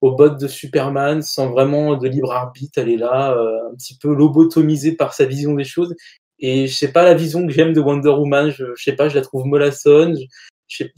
[0.00, 2.78] au bot de Superman sans vraiment de libre arbitre.
[2.78, 5.94] Elle est là, euh, un petit peu lobotomisée par sa vision des choses.
[6.38, 8.50] Et je sais pas la vision que j'aime de Wonder Woman.
[8.50, 10.16] Je, je, sais pas, je la trouve mollassonne.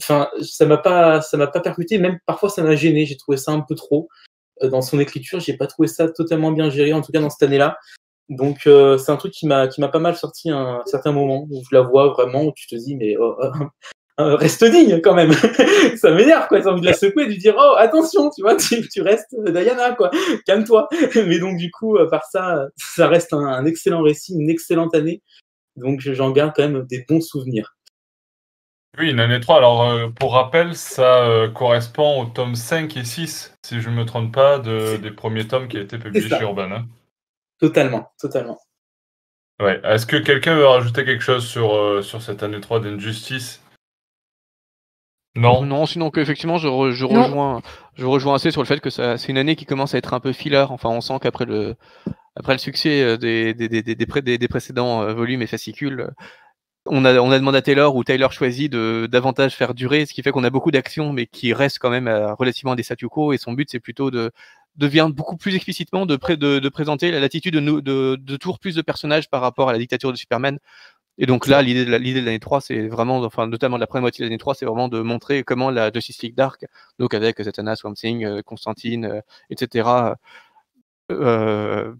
[0.01, 1.97] Enfin, ça m'a pas, ça m'a pas percuté.
[1.97, 3.05] Même parfois, ça m'a gêné.
[3.05, 4.09] J'ai trouvé ça un peu trop
[4.63, 5.39] euh, dans son écriture.
[5.39, 7.77] J'ai pas trouvé ça totalement bien géré, en tout cas dans cette année-là.
[8.29, 11.11] Donc euh, c'est un truc qui m'a qui m'a pas mal sorti à un certain
[11.11, 13.65] moment où je la vois vraiment où tu te dis mais oh, oh,
[14.19, 15.31] euh, reste digne quand même.
[15.97, 18.55] ça m'énerve quoi, j'ai envie de la secouer, de lui dire oh attention, tu vois,
[18.55, 20.11] tu, restes Diana quoi,
[20.45, 20.87] calme-toi.
[21.15, 25.21] Mais donc du coup, par ça, ça reste un, excellent récit, une excellente année.
[25.75, 27.75] Donc j'en garde quand même des bons souvenirs.
[28.97, 29.57] Oui, une année 3.
[29.57, 33.95] Alors, euh, pour rappel, ça euh, correspond au tome 5 et 6, si je ne
[33.95, 36.71] me trompe pas, de, des premiers tomes qui a été publiés chez Urban.
[36.71, 36.85] Hein.
[37.59, 38.59] Totalement, totalement.
[39.61, 39.79] Ouais.
[39.83, 43.61] Est-ce que quelqu'un veut rajouter quelque chose sur, sur cette année 3 d'Injustice?
[45.35, 45.63] Non.
[45.63, 47.61] Non, sinon qu'effectivement, je, je rejoins,
[47.95, 50.19] je rejoins assez sur le fait que c'est une année qui commence à être un
[50.19, 50.65] peu filler.
[50.69, 51.75] Enfin, on sent qu'après le,
[52.35, 56.09] après le succès euh, des, des, des, des, des précédents euh, volumes et fascicules, euh,
[56.85, 60.13] on a, on a demandé à Taylor ou Taylor choisit de davantage faire durer, ce
[60.13, 62.07] qui fait qu'on a beaucoup d'actions, mais qui restent quand même
[62.39, 63.33] relativement des statu quo.
[63.33, 64.31] Et son but, c'est plutôt de,
[64.77, 68.75] devient beaucoup plus explicitement de, de, de présenter la latitude de, de, de toujours plus
[68.75, 70.57] de personnages par rapport à la dictature de Superman.
[71.21, 74.23] Et donc là, l'idée de l'année 3, c'est vraiment, enfin, notamment de la première moitié
[74.23, 76.65] de l'année 3, c'est vraiment de montrer comment la Justice League Dark,
[76.97, 79.89] donc avec Zatanna, Swamp Thing, euh, Constantine, euh, etc.,
[81.11, 81.93] euh,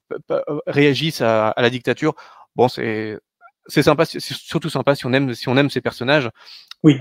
[0.68, 2.16] réagissent à, la dictature.
[2.56, 3.20] Bon, c'est
[3.68, 6.30] c'est sympa, c'est surtout sympa si on aime si on aime ces personnages.
[6.82, 6.98] Oui.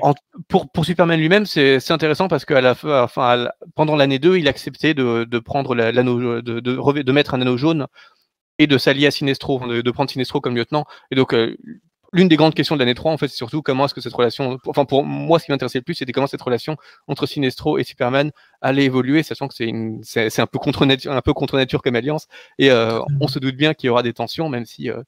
[0.49, 4.49] pour, pour Superman lui-même, c'est intéressant parce qu'à la fin, enfin, pendant l'année 2, il
[4.49, 7.87] acceptait de, de prendre l'anneau, de, de, de, mettre un anneau jaune
[8.59, 10.85] et de s'allier à Sinestro, de, prendre Sinestro comme lieutenant.
[11.13, 11.33] Et donc,
[12.13, 14.15] l'une des grandes questions de l'année 3, en fait, c'est surtout comment est-ce que cette
[14.15, 17.79] relation, enfin pour moi, ce qui m'intéressait le plus, c'était comment cette relation entre Sinestro
[17.79, 18.31] et Superman
[18.61, 21.83] allait évoluer, sachant que c'est une, c'est, un peu contre nature, un peu contre nature
[21.83, 22.27] comme alliance,
[22.59, 25.03] et euh, on se doute bien qu'il y aura des tensions, même si euh,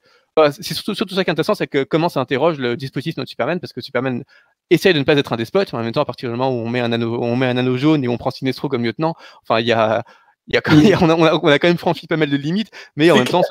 [0.53, 3.27] c'est surtout, surtout, ça qui est intéressant, c'est que comment ça interroge le dispositif de
[3.27, 4.25] Superman, parce que Superman
[4.71, 6.51] essaie de ne pas être un despote, mais en même temps, à partir du moment
[6.51, 8.85] où on met un anneau, on met un anneau jaune et on prend Sinestro comme
[8.85, 10.05] lieutenant, enfin, il y a,
[10.47, 12.37] il y a quand même, on, a, on, a, quand même franchi pas mal de
[12.37, 13.43] limites, mais en même temps,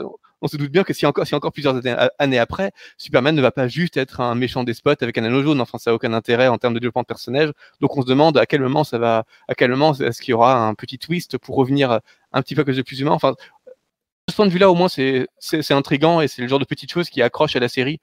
[0.41, 1.81] on se doute bien que si encore, si encore plusieurs
[2.19, 5.61] années après, Superman ne va pas juste être un méchant despote avec un anneau jaune.
[5.61, 7.51] Enfin, ça n'a aucun intérêt en termes de développement de personnage.
[7.81, 10.33] Donc, on se demande à quel moment ça va, à quel moment est-ce qu'il y
[10.33, 11.99] aura un petit twist pour revenir
[12.31, 13.11] un petit peu quelque chose de plus humain.
[13.11, 15.27] Enfin, de ce point de vue-là, au moins, c'est
[15.71, 17.99] intrigant et c'est le genre de petites choses qui accrochent à la série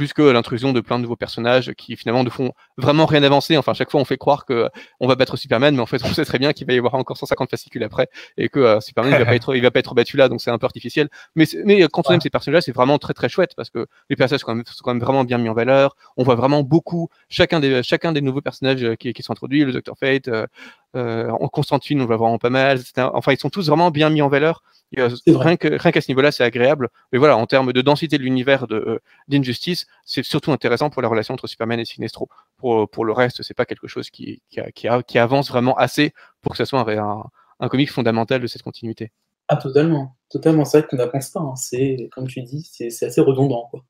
[0.00, 3.58] plus que l'intrusion de plein de nouveaux personnages qui finalement ne font vraiment rien avancer.
[3.58, 6.08] Enfin, chaque fois, on fait croire que on va battre Superman, mais en fait, on
[6.08, 9.12] sait très bien qu'il va y avoir encore 150 fascicules après et que euh, Superman
[9.12, 11.10] ne va pas être, il va pas être battu là, donc c'est un peu artificiel.
[11.36, 14.16] Mais, mais quand on aime ces personnages-là, c'est vraiment très très chouette parce que les
[14.16, 15.96] personnages sont quand, même, sont quand même vraiment bien mis en valeur.
[16.16, 19.66] On voit vraiment beaucoup chacun des chacun des nouveaux personnages euh, qui, qui sont introduits,
[19.66, 20.46] le Docteur Fate, euh, euh,
[20.94, 22.80] en Constantine, on voit vraiment pas mal.
[22.96, 24.62] Enfin, ils sont tous vraiment bien mis en valeur.
[24.98, 26.88] Euh, rien qu'à ce niveau-là, c'est agréable.
[27.12, 31.08] Mais voilà, en termes de densité de l'univers euh, d'Injustice, c'est surtout intéressant pour la
[31.08, 32.28] relation entre Superman et Sinestro.
[32.56, 34.60] Pour, pour le reste, c'est pas quelque chose qui, qui,
[35.06, 36.12] qui, avance vraiment assez
[36.42, 37.24] pour que ce soit un,
[37.60, 39.12] un, comic fondamental de cette continuité.
[39.48, 40.16] Ah, totalement.
[40.28, 40.64] Totalement.
[40.64, 41.40] C'est vrai qu'on n'avance pas.
[41.40, 41.56] Hein.
[41.56, 43.68] C'est, comme tu dis, c'est assez redondant.
[43.70, 43.84] Quoi.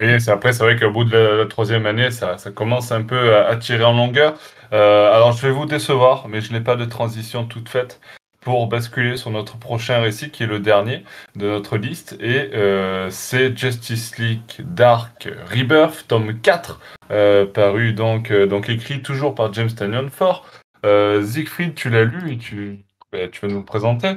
[0.00, 3.36] Et après, c'est vrai qu'au bout de la, troisième année, ça, ça, commence un peu
[3.36, 4.38] à, tirer en longueur.
[4.72, 8.00] Euh, alors, je vais vous décevoir, mais je n'ai pas de transition toute faite
[8.40, 11.04] pour basculer sur notre prochain récit, qui est le dernier
[11.36, 12.16] de notre liste.
[12.20, 16.80] Et euh, c'est Justice League Dark Rebirth, tome 4,
[17.10, 20.46] euh, paru donc, euh, donc écrit toujours par James Tanyon Fort.
[20.86, 24.12] Euh, Siegfried, tu l'as lu et tu, bah, tu vas nous le présenter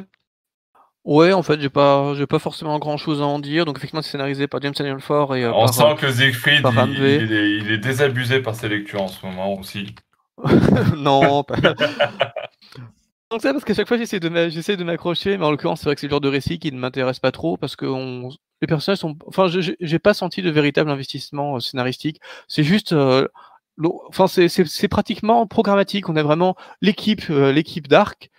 [1.04, 3.66] Ouais, en fait, j'ai pas, j'ai pas forcément grand chose à en dire.
[3.66, 5.44] Donc, effectivement, c'est scénarisé par James Daniel Ford et.
[5.44, 9.26] Euh, On sent que Siegfried, il, est, il, est, désabusé par ses lectures en ce
[9.26, 9.96] moment aussi.
[10.98, 11.56] non, pas...
[13.32, 15.86] Donc ça parce qu'à chaque fois j'essaie de j'essaie de m'accrocher, mais en l'occurrence c'est
[15.86, 18.30] vrai que c'est le genre de récit qui ne m'intéresse pas trop parce que on-
[18.62, 22.20] les personnages sont, enfin j'ai pas senti de véritable investissement euh, scénaristique.
[22.50, 23.28] C'est juste, euh,
[24.10, 26.10] enfin c'est pratiquement programmatique.
[26.10, 28.30] On a vraiment l'équipe euh, l'équipe Dark,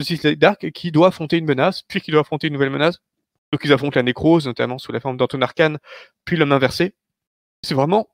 [0.00, 2.98] Justice League Dark qui doit affronter une menace, puis qui doit affronter une nouvelle menace.
[3.52, 5.78] Donc ils affrontent la nécrose notamment sous la forme d'Anton Arcane,
[6.24, 6.94] puis l'homme inversé.
[7.62, 8.08] C'est vraiment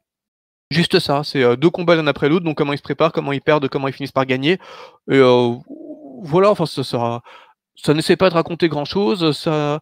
[0.71, 1.23] juste ça.
[1.25, 2.45] C'est euh, deux combats l'un après l'autre.
[2.45, 4.59] Donc comment ils se préparent, comment ils perdent, comment ils finissent par gagner.
[5.11, 5.55] Et euh,
[6.23, 7.21] voilà, enfin, ça, ça,
[7.77, 9.37] ça n'essaie pas de raconter grand chose.
[9.37, 9.81] Ça,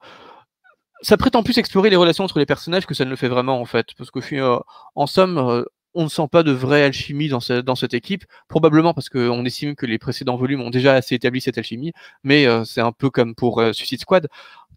[1.02, 3.60] ça prétend plus explorer les relations entre les personnages que ça ne le fait vraiment,
[3.60, 3.88] en fait.
[3.98, 4.58] Parce fil, euh,
[4.94, 5.64] en somme,
[5.94, 8.24] on ne sent pas de vraie alchimie dans, ce- dans cette équipe.
[8.48, 11.92] Probablement parce qu'on estime que les précédents volumes ont déjà assez établi cette alchimie.
[12.24, 14.28] Mais euh, c'est un peu comme pour euh, Suicide Squad.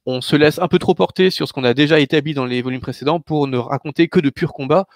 [0.06, 2.62] On se laisse un peu trop porter sur ce qu'on a déjà établi dans les
[2.62, 4.88] volumes précédents pour ne raconter que de purs combats.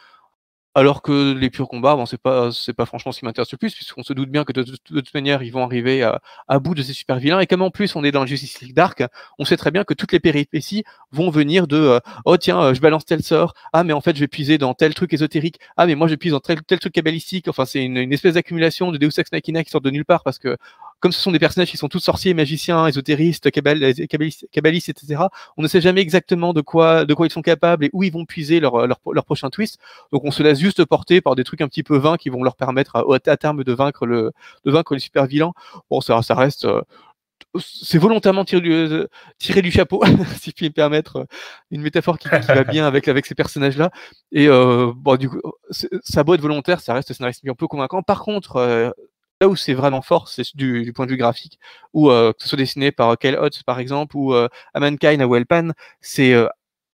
[0.75, 3.57] Alors que les purs combats, bon, c'est pas, c'est pas franchement ce qui m'intéresse le
[3.57, 6.83] plus, puisqu'on se doute bien que de, toute manière, ils vont arriver à, bout de
[6.83, 7.39] ces super vilains.
[7.39, 9.03] Et comme en plus on est dans le Justice League Dark,
[9.39, 12.73] on sait très bien que toutes les péripéties vont venir de euh, oh tiens, euh,
[12.75, 15.59] je balance tel sort, ah mais en fait je vais puiser dans tel truc ésotérique,
[15.75, 17.47] ah mais moi je puise dans tel, tel truc kabbalistique.
[17.47, 20.23] Enfin, c'est une, une espèce d'accumulation de Deus Ex Machina qui sort de nulle part
[20.23, 20.55] parce que
[20.99, 25.23] comme ce sont des personnages qui sont tous sorciers, magiciens, ésotéristes, kabbal- kabbalistes, kabbalistes, etc.,
[25.57, 28.11] on ne sait jamais exactement de quoi, de quoi ils sont capables et où ils
[28.11, 29.79] vont puiser leur, leur, leur prochain twist.
[30.11, 32.43] Donc on se laisse juste porter par des trucs un petit peu vains qui vont
[32.43, 34.31] leur permettre à, terme de vaincre le,
[34.65, 35.51] de vaincre les super vilains.
[35.89, 36.81] Bon, ça, ça reste, euh,
[37.57, 39.07] c'est volontairement tiré du, euh,
[39.71, 40.03] chapeau,
[40.39, 41.25] si je puis me permettre euh,
[41.71, 43.91] une métaphore qui, va bien avec, avec ces personnages-là.
[44.31, 45.39] Et euh, bon, du coup,
[46.03, 48.03] ça beau être volontaire, ça reste scénaristique un peu convaincant.
[48.03, 48.91] Par contre, euh,
[49.41, 51.59] là où c'est vraiment fort, c'est du, du point de vue graphique,
[51.93, 55.27] où euh, que ce soit dessiné par Kyle Hotz par exemple, ou euh, Amankind à
[55.27, 55.71] Wellpan,
[56.01, 56.47] c'est euh,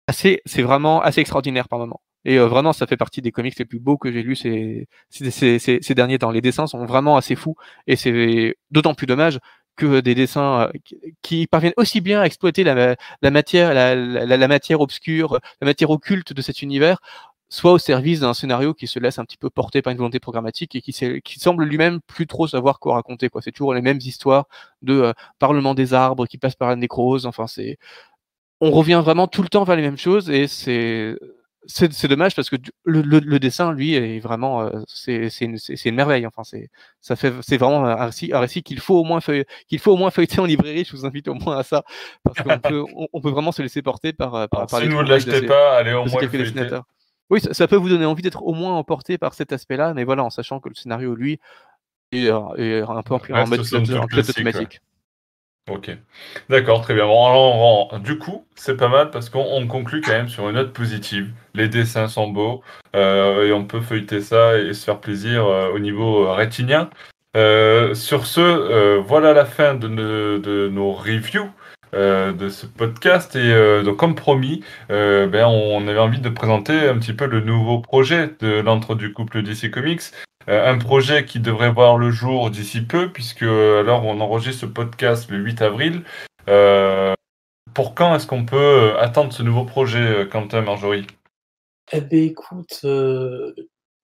[0.08, 2.02] assez, c'est vraiment assez extraordinaire par moment.
[2.26, 4.88] Et euh, vraiment, ça fait partie des comics les plus beaux que j'ai lus ces,
[5.10, 6.32] ces, ces, ces- derniers temps.
[6.32, 7.56] Les dessins sont vraiment assez fous,
[7.88, 9.40] et c'est d'autant plus dommage
[9.78, 10.72] que des dessins euh,
[11.22, 15.66] qui parviennent aussi bien à exploiter la, la matière, la, la, la matière obscure, la
[15.66, 17.00] matière occulte de cet univers,
[17.50, 20.20] soit au service d'un scénario qui se laisse un petit peu porter par une volonté
[20.20, 23.30] programmatique et qui, semble lui-même plus trop savoir quoi raconter.
[23.30, 23.42] Quoi.
[23.42, 24.48] C'est toujours les mêmes histoires
[24.84, 27.26] de euh, Parlement des arbres qui passent par la nécrose.
[27.26, 27.78] Enfin, c'est
[28.62, 31.16] on revient vraiment tout le temps vers les mêmes choses et c'est
[31.66, 35.58] c'est dommage parce que le, le, le dessin lui est vraiment euh, c'est c'est une,
[35.86, 36.70] une merveille enfin c'est
[37.02, 39.98] ça fait c'est vraiment un récit un récit qu'il faut au moins qu'il faut au
[39.98, 41.84] moins feuilleter en librairie je vous invite au moins à ça
[42.24, 44.80] parce qu'on peut on, on peut vraiment se laisser porter par euh, par, Alors, par
[44.80, 46.80] si les vous ne l'achetez pas, allez au moins le feuilleter.
[47.30, 50.04] Oui, ça, ça peut vous donner envie d'être au moins emporté par cet aspect-là, mais
[50.04, 51.40] voilà, en sachant que le scénario, lui,
[52.12, 54.82] est, euh, est un peu en, mode toute en classique, automatique.
[55.70, 55.96] Ok,
[56.50, 57.06] d'accord, très bien.
[57.06, 60.50] Bon, alors, on- du coup, c'est pas mal parce qu'on on conclut quand même sur
[60.50, 61.32] une note positive.
[61.54, 62.64] Les dessins sont beaux
[62.96, 66.90] euh, et on peut feuilleter ça et se faire plaisir euh, au niveau rétinien.
[67.38, 71.52] Euh, sur ce, euh, voilà la fin de, nos- de nos reviews
[71.94, 76.30] euh, de ce podcast et euh, donc comme promis, euh, ben, on avait envie de
[76.30, 80.02] présenter un petit peu le nouveau projet de l'entre du couple DC Comics.
[80.48, 85.30] Un projet qui devrait voir le jour d'ici peu, puisque alors on enregistre ce podcast
[85.30, 86.02] le 8 avril.
[87.76, 91.06] Pour quand est-ce qu'on peut attendre ce nouveau projet, Quentin Marjorie?
[91.92, 92.84] Eh ben écoute,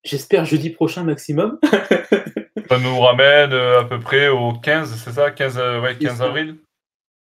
[0.04, 1.58] j'espère jeudi prochain maximum.
[2.70, 5.30] Ça nous ramène à peu près au 15, c'est ça?
[5.32, 6.24] 15, euh, ouais, 15 C'est ça.
[6.26, 6.58] avril?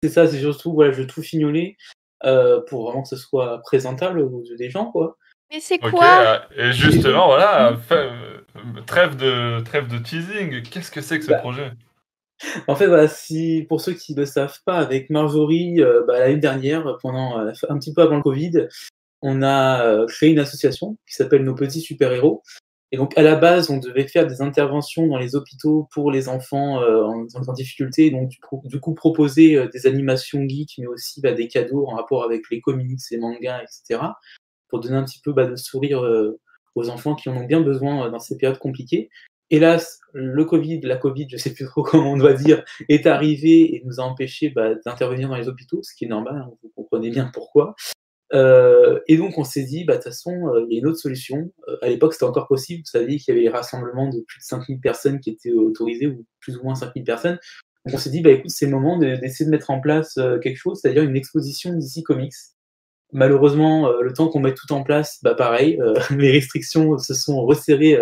[0.02, 1.76] C'est ça, c'est surtout, voilà, je veux tout fignoler
[2.24, 5.16] euh, pour vraiment que ce soit présentable aux yeux des gens, quoi.
[5.52, 6.04] Mais c'est quoi?
[6.04, 8.40] euh, et justement, voilà, euh,
[8.86, 10.62] trêve, de, trêve de teasing.
[10.62, 11.70] Qu'est-ce que c'est que ce Bah, projet?
[12.66, 16.18] En fait, voilà, si, pour ceux qui ne le savent pas, avec Marjorie, euh, bah,
[16.18, 18.66] l'année dernière, pendant euh, un petit peu avant le Covid,
[19.20, 22.42] on a créé une association qui s'appelle Nos Petits Super-Héros.
[22.92, 26.28] Et donc, à la base, on devait faire des interventions dans les hôpitaux pour les
[26.28, 28.10] enfants euh, en, difficulté.
[28.10, 28.28] Donc,
[28.64, 32.42] du coup, proposer euh, des animations geeks, mais aussi bah, des cadeaux en rapport avec
[32.50, 34.02] les comics, les mangas, etc.
[34.68, 36.38] Pour donner un petit peu bah, de sourire euh,
[36.74, 39.08] aux enfants qui en ont bien besoin dans ces périodes compliquées.
[39.48, 43.74] Hélas, le Covid, la Covid, je sais plus trop comment on doit dire, est arrivé
[43.74, 46.70] et nous a empêchés bah, d'intervenir dans les hôpitaux, ce qui est normal, hein, vous
[46.76, 47.74] comprenez bien pourquoi.
[48.34, 50.86] Euh, et donc on s'est dit, bah, de toute façon, euh, il y a une
[50.86, 51.52] autre solution.
[51.68, 54.38] Euh, à l'époque, c'était encore possible, vous savez qu'il y avait les rassemblements de plus
[54.38, 57.38] de 5000 personnes qui étaient autorisés, ou plus ou moins 5000 personnes.
[57.84, 60.16] Donc on s'est dit, bah, écoute, c'est le moment de- d'essayer de mettre en place
[60.16, 62.32] euh, quelque chose, c'est-à-dire une exposition d'ici comics.
[63.12, 65.78] Malheureusement, le temps qu'on mette tout en place, bah pareil,
[66.16, 67.98] les restrictions se sont resserrées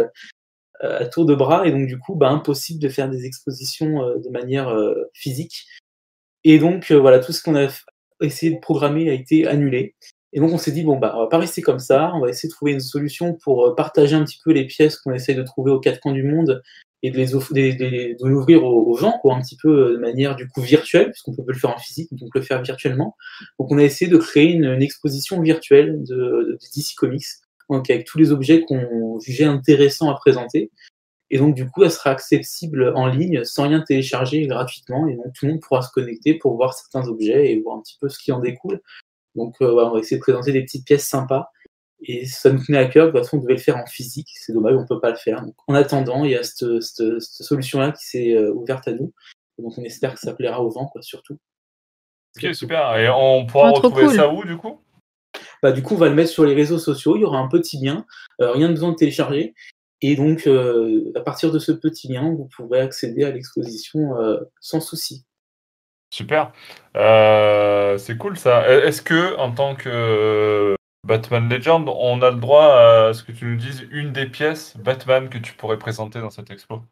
[0.79, 4.29] à tour de bras et donc du coup, bah, impossible de faire des expositions de
[4.31, 4.73] manière
[5.13, 5.67] physique.
[6.45, 7.67] Et donc voilà, tout ce qu'on a
[8.21, 9.97] essayé de programmer a été annulé.
[10.33, 12.29] Et donc on s'est dit bon bah on va pas rester comme ça, on va
[12.29, 15.35] essayer de trouver une solution pour euh, partager un petit peu les pièces qu'on essaye
[15.35, 16.63] de trouver aux quatre coins du monde
[17.03, 19.93] et de les off- des- des- de l'ouvrir aux, gens, quoi, un petit peu euh,
[19.95, 23.17] de manière du coup virtuelle, puisqu'on peut le faire en physique, donc le faire virtuellement.
[23.59, 27.25] Donc on a essayé de créer une, une exposition virtuelle de, de DC Comics,
[27.71, 30.71] donc avec tous les objets qu'on jugeait intéressants à présenter.
[31.31, 35.33] Et donc du coup, elle sera accessible en ligne sans rien télécharger gratuitement, et donc
[35.35, 38.09] tout le monde pourra se connecter pour voir certains objets et voir un petit peu
[38.09, 38.81] ce qui en découle.
[39.35, 41.51] Donc euh, voilà, on va essayer de présenter des petites pièces sympas.
[42.03, 44.29] Et ça nous tenait à cœur, de toute façon, on devait le faire en physique.
[44.35, 45.43] C'est dommage, on ne peut pas le faire.
[45.43, 48.93] Donc, en attendant, il y a cette, cette- cette solution-là qui s'est euh, ouverte à
[48.93, 49.13] nous.
[49.59, 51.37] Donc on espère que ça plaira aux gens, quoi, surtout.
[52.37, 52.97] Ok, super.
[52.97, 54.15] Et on pourra Ah, retrouver cool.
[54.15, 54.81] ça où, du coup?
[55.63, 57.17] Bah, du coup, on va le mettre sur les réseaux sociaux.
[57.17, 58.07] Il y aura un petit lien,
[58.41, 59.55] euh, rien de besoin de télécharger.
[60.01, 64.39] Et donc, euh, à partir de ce petit lien, vous pourrez accéder à l'exposition euh,
[64.61, 65.27] sans souci.
[66.11, 66.53] Super.
[66.97, 68.69] Euh, c'est cool ça.
[68.69, 70.75] E- Est-ce que, en tant que euh,
[71.07, 74.77] Batman Legend, on a le droit à ce que tu nous dises une des pièces
[74.77, 76.83] Batman que tu pourrais présenter dans cette expo?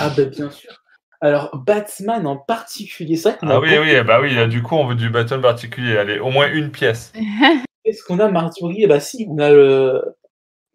[0.00, 0.72] Ah, bah, bien sûr.
[1.20, 4.46] Alors, Batman en particulier, c'est vrai qu'on a Ah oui, beaucoup- oui, bah oui, là,
[4.46, 5.96] du coup, on veut du Batman particulier.
[5.96, 7.12] Allez, au moins une pièce.
[7.84, 10.02] Qu'est-ce qu'on a, Marjorie Eh bah si, on a le.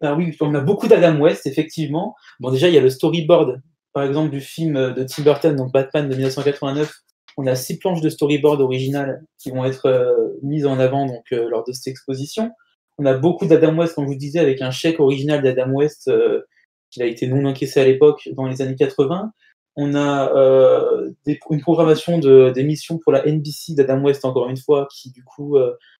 [0.00, 2.14] Ah oui, on a beaucoup d'Adam West, effectivement.
[2.38, 3.60] Bon, déjà, il y a le storyboard,
[3.92, 6.92] par exemple, du film de Tim Burton, donc Batman de 1989.
[7.40, 11.24] On a six planches de storyboard originales qui vont être euh, mises en avant donc,
[11.32, 12.50] euh, lors de cette exposition.
[12.98, 16.08] On a beaucoup d'Adam West, comme je vous disais, avec un chèque original d'Adam West
[16.08, 16.42] euh,
[16.90, 19.32] qui a été non encaissé à l'époque, dans les années 80.
[19.76, 20.32] On a
[21.26, 25.56] une programmation d'émissions pour la NBC d'Adam West, encore une fois, qui du coup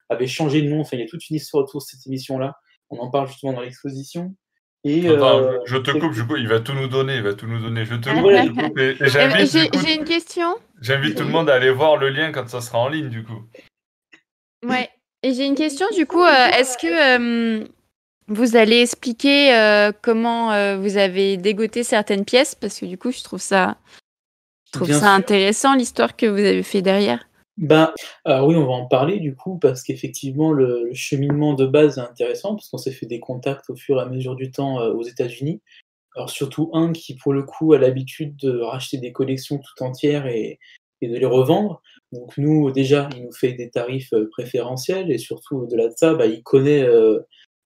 [0.09, 0.81] avait changé de nom.
[0.81, 2.57] Enfin, il y a toute une histoire autour de cette émission-là.
[2.91, 4.35] On en parle justement dans l'exposition.
[4.85, 7.23] Et, Attends, euh, je, je te coupe, je coupe, il va tout nous donner, il
[7.23, 7.85] va tout nous donner.
[7.85, 8.45] Je te coupe, voilà.
[8.45, 9.51] je te coupe, et, et j'invite,
[9.85, 10.55] J'ai une question.
[10.81, 13.25] j'invite tout le monde à aller voir le lien quand ça sera en ligne, du
[13.25, 13.43] coup.
[14.65, 14.89] Ouais.
[15.23, 16.23] Et j'ai une question du coup.
[16.23, 17.65] euh, Est-ce que euh,
[18.29, 22.55] vous allez expliquer euh, comment euh, vous avez dégoté certaines pièces?
[22.55, 23.77] Parce que du coup, je trouve ça,
[24.67, 25.15] je trouve Bien ça sûr.
[25.15, 27.28] intéressant l'histoire que vous avez fait derrière.
[27.59, 27.93] Ben,
[28.25, 32.55] oui, on va en parler du coup, parce qu'effectivement, le, cheminement de base est intéressant,
[32.55, 35.03] parce qu'on s'est fait des contacts au fur et à mesure du temps euh, aux
[35.03, 35.61] États-Unis.
[36.15, 40.27] Alors surtout un qui, pour le coup, a l'habitude de racheter des collections tout entières
[40.27, 40.61] et,
[41.01, 41.83] et de les revendre.
[42.13, 46.15] Donc nous, déjà, il nous fait des tarifs euh, préférentiels, et surtout, au-delà de ça,
[46.15, 46.83] bah, il connaît...
[46.83, 47.21] euh,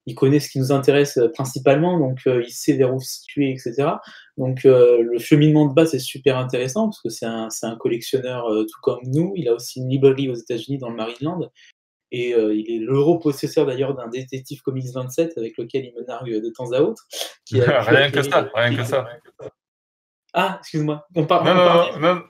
[0.07, 3.21] il connaît ce qui nous intéresse euh, principalement, donc euh, il sait vers où se
[3.21, 3.89] situer, etc.
[4.37, 8.65] Donc euh, le cheminement de base est super intéressant parce que c'est un, collectionneur euh,
[8.65, 9.33] tout comme nous.
[9.37, 11.51] Il a aussi une librairie aux États-Unis dans le Maryland.
[12.15, 16.51] Et il est l'euro-possesseur d'ailleurs d'un détective Comics 27 avec lequel il me nargue de
[16.51, 17.05] temps à autre.
[17.47, 19.09] qui a pu rien que ça, rien que ça.
[20.35, 21.07] Ah, excuse-moi.
[21.15, 21.47] On parle.
[21.47, 22.23] Non, on non, non, non,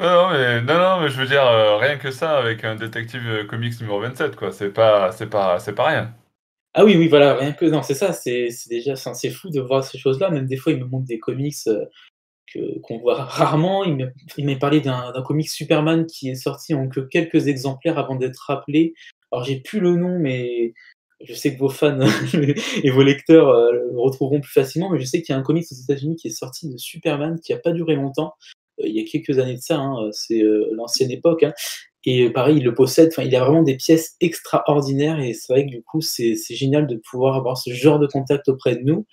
[0.00, 1.44] non, mais, non, non, mais je veux dire,
[1.78, 4.50] rien que ça avec un détective comics numéro 27, quoi.
[4.50, 6.14] C'est pas, c'est pas, c'est pas rien.
[6.74, 7.64] Ah oui, oui, voilà, rien que.
[7.64, 8.94] Non, c'est ça, c'est déjà.
[8.96, 10.30] C'est fou de voir ces choses-là.
[10.30, 11.84] Même des fois, il me montre des comics euh,
[12.82, 13.84] qu'on voit rarement.
[13.84, 18.38] Il m'a parlé d'un comic Superman qui est sorti en que quelques exemplaires avant d'être
[18.46, 18.94] rappelé.
[19.32, 20.72] Alors, j'ai plus le nom, mais
[21.20, 21.98] je sais que vos fans
[22.82, 24.90] et vos lecteurs euh, le retrouveront plus facilement.
[24.90, 27.38] Mais je sais qu'il y a un comics aux États-Unis qui est sorti de Superman
[27.40, 28.34] qui a pas duré longtemps.
[28.80, 31.42] Euh, il y a quelques années de ça, hein, c'est euh, l'ancienne époque.
[31.42, 31.52] hein.
[32.04, 33.10] Et pareil, il le possède.
[33.12, 35.18] Enfin, il a vraiment des pièces extraordinaires.
[35.20, 38.48] Et c'est vrai que du coup, c'est génial de pouvoir avoir ce genre de contact
[38.48, 39.06] auprès de nous.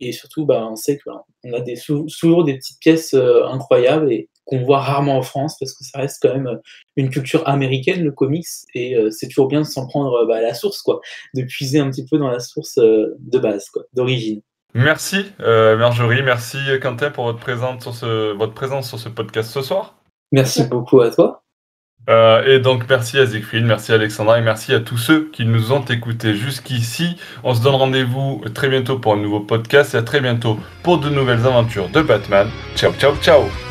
[0.00, 4.12] Et surtout, bah, on sait qu'on a des, sou- toujours des petites pièces euh, incroyables
[4.12, 6.56] et qu'on voit rarement en France parce que ça reste quand même euh,
[6.96, 8.46] une culture américaine, le comics.
[8.74, 11.00] Et euh, c'est toujours bien de s'en prendre bah, à la source, quoi.
[11.34, 14.40] De puiser un petit peu dans la source euh, de base, quoi, d'origine.
[14.74, 19.62] Merci, Marjorie, merci Quentin pour votre présence sur ce, votre présence sur ce podcast ce
[19.62, 19.96] soir.
[20.30, 21.42] Merci beaucoup à toi.
[22.08, 25.44] Euh, et donc merci à Siegfried, merci à Alexandra et merci à tous ceux qui
[25.44, 27.16] nous ont écoutés jusqu'ici.
[27.44, 30.98] On se donne rendez-vous très bientôt pour un nouveau podcast et à très bientôt pour
[30.98, 32.48] de nouvelles aventures de Batman.
[32.76, 33.67] Ciao ciao ciao